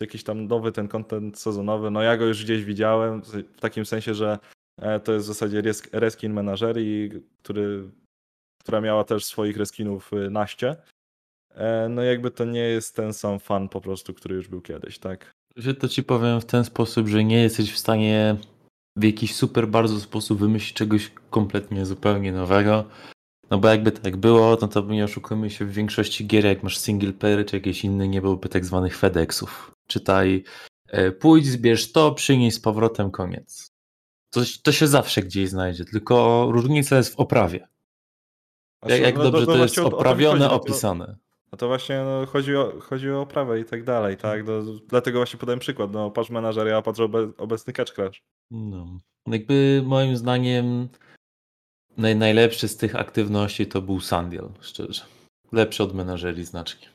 jakiś 0.00 0.24
tam 0.24 0.46
nowy 0.46 0.72
ten 0.72 0.88
content 0.88 1.38
sezonowy, 1.38 1.90
no 1.90 2.02
ja 2.02 2.16
go 2.16 2.24
już 2.24 2.44
gdzieś 2.44 2.64
widziałem, 2.64 3.22
w 3.22 3.60
takim 3.60 3.86
sensie, 3.86 4.14
że 4.14 4.38
to 5.04 5.12
jest 5.12 5.26
w 5.26 5.28
zasadzie 5.28 5.62
reskin 5.92 6.32
menażerii, 6.32 7.10
który, 7.42 7.90
która 8.60 8.80
miała 8.80 9.04
też 9.04 9.24
swoich 9.24 9.56
reskinów 9.56 10.12
y, 10.12 10.30
naście. 10.30 10.76
E, 11.54 11.88
no 11.88 12.02
jakby 12.02 12.30
to 12.30 12.44
nie 12.44 12.60
jest 12.60 12.96
ten 12.96 13.12
sam 13.12 13.38
fan 13.38 13.68
po 13.68 13.80
prostu, 13.80 14.14
który 14.14 14.34
już 14.34 14.48
był 14.48 14.60
kiedyś, 14.60 14.98
tak? 14.98 15.34
Że 15.56 15.74
to 15.74 15.88
ci 15.88 16.02
powiem 16.02 16.40
w 16.40 16.44
ten 16.44 16.64
sposób, 16.64 17.08
że 17.08 17.24
nie 17.24 17.42
jesteś 17.42 17.72
w 17.72 17.78
stanie 17.78 18.36
w 18.96 19.04
jakiś 19.04 19.34
super 19.34 19.68
bardzo 19.68 20.00
sposób 20.00 20.38
wymyślić 20.38 20.72
czegoś 20.72 21.12
kompletnie 21.30 21.86
zupełnie 21.86 22.32
nowego. 22.32 22.84
No 23.50 23.58
bo 23.58 23.68
jakby 23.68 23.92
tak 23.92 24.16
było, 24.16 24.58
no 24.60 24.68
to 24.68 24.80
nie 24.80 25.04
oszukujmy 25.04 25.50
się, 25.50 25.64
w 25.64 25.72
większości 25.72 26.26
gier, 26.26 26.44
jak 26.44 26.62
masz 26.62 26.78
single 26.78 27.12
player 27.12 27.46
czy 27.46 27.56
jakieś 27.56 27.84
inne, 27.84 28.08
nie 28.08 28.20
byłoby 28.20 28.48
tak 28.48 28.64
zwanych 28.64 28.98
FedExów. 28.98 29.72
Czytaj, 29.86 30.44
e, 30.88 31.12
pójdź, 31.12 31.46
zbierz 31.46 31.92
to, 31.92 32.12
przynieś 32.12 32.54
z 32.54 32.60
powrotem, 32.60 33.10
koniec. 33.10 33.72
To, 34.30 34.40
to 34.62 34.72
się 34.72 34.86
zawsze 34.86 35.22
gdzieś 35.22 35.48
znajdzie, 35.48 35.84
tylko 35.84 36.48
różnica 36.52 36.96
jest 36.96 37.14
w 37.14 37.20
oprawie. 37.20 37.68
Jak, 38.86 39.00
jak 39.00 39.16
no, 39.16 39.22
dobrze 39.22 39.46
no, 39.46 39.46
to, 39.46 39.62
jest 39.62 39.78
oprawione, 39.78 40.50
opisane. 40.50 41.16
No 41.54 41.58
to 41.58 41.68
właśnie 41.68 42.02
no, 42.04 42.26
chodzi, 42.26 42.56
o, 42.56 42.80
chodzi 42.80 43.10
o 43.10 43.20
oprawę 43.20 43.60
i 43.60 43.64
tak 43.64 43.84
dalej, 43.84 44.16
tak? 44.16 44.46
No, 44.46 44.52
dlatego 44.88 45.18
właśnie 45.18 45.38
podałem 45.38 45.58
przykład. 45.58 45.92
No, 45.92 46.10
patrz 46.10 46.30
menażer, 46.30 46.66
ja 46.66 46.82
patrzę 46.82 47.04
obe, 47.04 47.32
obecny 47.38 47.72
catch 47.72 47.92
crash. 47.92 48.22
No. 48.50 48.86
Jakby 49.28 49.82
moim 49.86 50.16
zdaniem 50.16 50.88
naj, 51.96 52.16
najlepszy 52.16 52.68
z 52.68 52.76
tych 52.76 52.96
aktywności 52.96 53.66
to 53.66 53.82
był 53.82 54.00
Sandial, 54.00 54.50
szczerze. 54.60 55.02
Lepszy 55.52 55.82
od 55.82 55.94
menażerii 55.94 56.44
znacznie. 56.44 56.88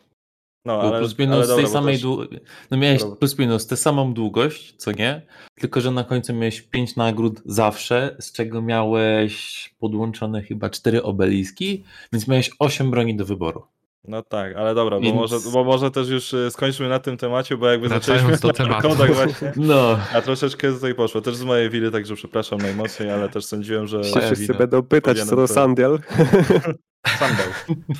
No, 0.65 0.81
ale, 0.81 0.99
plus 0.99 1.19
minus 1.19 1.35
ale 1.35 1.47
dobra, 1.47 1.63
tej 1.63 1.73
samej 1.73 1.95
też- 1.95 2.01
dłu... 2.01 2.17
No 2.71 2.77
miałeś 2.77 2.99
Dobra. 2.99 3.15
plus 3.15 3.39
minus 3.39 3.67
tę 3.67 3.77
samą 3.77 4.13
długość, 4.13 4.75
co 4.77 4.91
nie? 4.91 5.21
Tylko, 5.55 5.81
że 5.81 5.91
na 5.91 6.03
końcu 6.03 6.33
miałeś 6.33 6.61
5 6.61 6.95
nagród 6.95 7.41
zawsze, 7.45 8.15
z 8.19 8.31
czego 8.31 8.61
miałeś 8.61 9.69
podłączone 9.79 10.41
chyba 10.41 10.69
4 10.69 11.03
obeliski, 11.03 11.83
więc 12.13 12.27
miałeś 12.27 12.51
8 12.59 12.91
broni 12.91 13.15
do 13.15 13.25
wyboru. 13.25 13.63
No 14.07 14.23
tak, 14.23 14.55
ale 14.55 14.75
dobra, 14.75 14.99
Więc- 14.99 15.15
bo, 15.15 15.21
może, 15.21 15.35
bo 15.53 15.63
może 15.63 15.91
też 15.91 16.09
już 16.09 16.33
y, 16.33 16.51
skończmy 16.51 16.89
na 16.89 16.99
tym 16.99 17.17
temacie, 17.17 17.57
bo 17.57 17.67
jakby 17.67 17.89
Wracając 17.89 18.39
zaczęliśmy 18.39 18.67
do 18.67 18.97
na 18.97 19.05
właśnie, 19.13 19.53
No, 19.73 19.99
a 20.13 20.21
troszeczkę 20.21 20.73
tutaj 20.73 20.95
poszło. 20.95 21.21
Też 21.21 21.35
z 21.35 21.43
mojej 21.43 21.69
winy, 21.69 21.91
także 21.91 22.15
przepraszam 22.15 22.59
najmocniej, 22.59 23.11
ale 23.11 23.29
też 23.29 23.45
sądziłem, 23.45 23.87
że... 23.87 24.03
Się 24.03 24.21
wszyscy 24.21 24.47
wina. 24.47 24.57
będą 24.57 24.83
pytać 24.83 25.23
co 25.23 25.35
do 25.35 25.47
Sandial. 25.47 25.99
Sandał. 27.19 27.47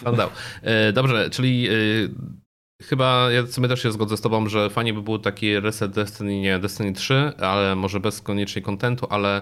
Sandał. 0.04 0.30
E, 0.62 0.94
Dobrze, 0.94 1.30
czyli 1.30 1.68
e, 1.70 1.74
chyba 2.82 3.32
ja 3.32 3.44
w 3.44 3.52
sumie 3.52 3.68
też 3.68 3.84
się 3.84 3.92
zgodzę 3.92 4.18
z 4.18 4.22
tobą, 4.22 4.50
że 4.50 4.70
fajnie 4.70 4.94
by 4.94 5.02
był 5.02 5.20
taki 5.20 5.60
reset 5.60 5.92
Destiny, 5.92 6.40
nie 6.40 6.60
Destiny 6.60 6.94
3, 6.94 7.32
ale 7.40 7.76
może 7.76 8.00
bez 8.00 8.22
koniecznie 8.22 8.62
kontentu, 8.62 9.08
ale 9.10 9.42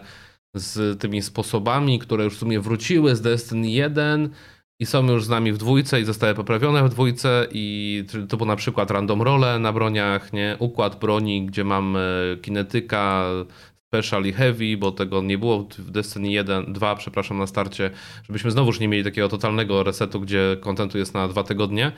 z 0.56 1.00
tymi 1.02 1.22
sposobami, 1.22 2.00
które 2.00 2.24
już 2.24 2.36
w 2.36 2.39
sumie 2.39 2.60
wróciły 2.60 3.15
z 3.15 3.22
Destiny 3.22 3.70
1 3.70 4.30
i 4.80 4.86
są 4.86 5.12
już 5.12 5.26
z 5.26 5.30
nami 5.30 5.52
w 5.52 5.58
dwójce 5.58 6.02
i 6.02 6.06
zostały 6.06 6.34
poprawione 6.34 6.84
w 6.84 6.90
dwójce 6.90 7.48
i 7.52 8.04
to 8.30 8.38
był 8.38 8.48
na 8.48 8.56
przykład 8.56 8.92
random 8.92 9.22
role 9.22 9.60
na 9.60 9.74
broniach, 9.74 10.34
nie? 10.34 10.56
Układ 10.60 11.00
broni, 11.00 11.46
gdzie 11.46 11.63
mamy 11.63 12.38
kinetyka, 12.42 13.26
special 13.88 14.24
i 14.24 14.34
heavy, 14.34 14.78
bo 14.78 14.92
tego 14.92 15.22
nie 15.22 15.38
było 15.38 15.68
w 15.78 15.92
Destiny 15.92 16.32
1, 16.32 16.74
2, 16.74 16.96
przepraszam, 16.96 17.38
na 17.38 17.48
starcie, 17.48 17.92
żebyśmy 18.24 18.52
znowuż 18.52 18.80
nie 18.80 18.88
mieli 18.88 19.04
takiego 19.04 19.30
totalnego 19.30 19.84
resetu, 19.84 20.22
gdzie 20.22 20.58
kontentu 20.62 20.98
jest 20.98 21.13
na 21.13 21.28
dwa 21.28 21.44
tygodnie. 21.44 21.92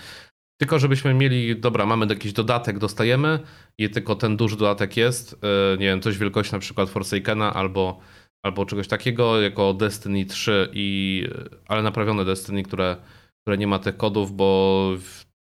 Tylko 0.58 0.80
żebyśmy 0.80 1.14
mieli, 1.14 1.60
dobra, 1.60 1.86
mamy 1.86 2.06
jakiś 2.10 2.34
dodatek, 2.34 2.80
dostajemy 2.80 3.40
i 3.78 3.90
tylko 3.90 4.16
ten 4.16 4.38
duży 4.38 4.58
dodatek 4.58 4.98
jest, 4.98 5.34
e, 5.74 5.78
nie 5.78 5.86
wiem, 5.86 6.02
coś 6.02 6.18
wielkości 6.18 6.54
na 6.54 6.60
przykład 6.60 6.90
Forsakena 6.90 7.54
albo, 7.54 8.00
albo 8.44 8.66
czegoś 8.66 8.88
takiego 8.88 9.42
jako 9.42 9.74
Destiny 9.74 10.26
3 10.26 10.70
i, 10.74 11.28
ale 11.68 11.84
naprawione 11.84 12.26
Destiny, 12.26 12.64
które, 12.64 12.98
które 13.42 13.58
nie 13.58 13.68
ma 13.68 13.80
tych 13.80 13.98
kodów, 13.98 14.36
bo 14.36 14.92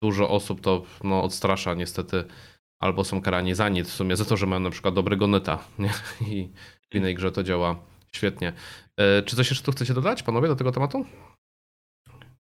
dużo 0.02 0.30
osób 0.30 0.61
to 0.61 0.82
no, 1.04 1.22
odstrasza 1.22 1.74
niestety 1.74 2.24
albo 2.82 3.04
są 3.04 3.22
karani 3.22 3.54
za 3.54 3.68
nic 3.68 3.88
w 3.88 3.94
sumie, 3.94 4.16
za 4.16 4.24
to, 4.24 4.37
że 4.37 4.46
mają 4.46 4.61
na 4.61 4.70
przykład 4.70 4.94
dobrego 4.94 5.26
neta 5.26 5.58
nie? 5.78 5.90
i 6.28 6.50
w 6.90 6.94
innej 6.94 7.14
grze 7.14 7.32
to 7.32 7.42
działa 7.42 7.76
świetnie. 8.12 8.52
E, 8.96 9.22
Czy 9.22 9.37
coś 9.37 9.50
jeszcze 9.50 9.64
tu 9.64 9.72
chcecie 9.72 9.94
dodać, 9.94 10.22
panowie, 10.22 10.48
do 10.48 10.56
tego 10.56 10.72
tematu? 10.72 11.06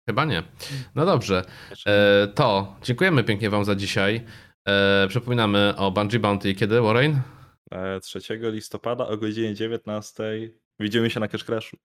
Chyba 0.09 0.25
nie. 0.25 0.43
No 0.95 1.07
dobrze. 1.07 1.45
E, 1.87 2.29
to 2.35 2.77
dziękujemy 2.83 3.25
pięknie 3.25 3.51
Wam 3.51 3.65
za 3.65 3.75
dzisiaj. 3.75 4.25
E, 4.69 5.07
przypominamy 5.09 5.75
o 5.77 5.91
Bungie 5.91 6.19
Bounty. 6.19 6.55
Kiedy, 6.55 6.81
Warren? 6.81 7.21
E, 7.71 8.01
3 8.01 8.21
listopada 8.53 9.09
o 9.09 9.17
godzinie 9.17 9.55
19 9.55 10.25
widzimy 10.81 11.11
się 11.11 11.21
na 11.21 11.29
Cash 11.29 11.45
Crashu. 11.45 11.77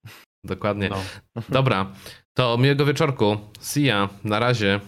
Dokładnie. 0.43 0.89
no. 0.89 1.41
Dobra. 1.49 1.93
To 2.33 2.57
miłego 2.57 2.85
wieczorku. 2.85 3.37
See 3.59 3.83
ya. 3.83 4.09
Na 4.23 4.39
razie. 4.39 4.79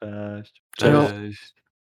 Cześć. 0.00 0.62
Cześć. 0.76 1.10
Cześć. 1.10 1.59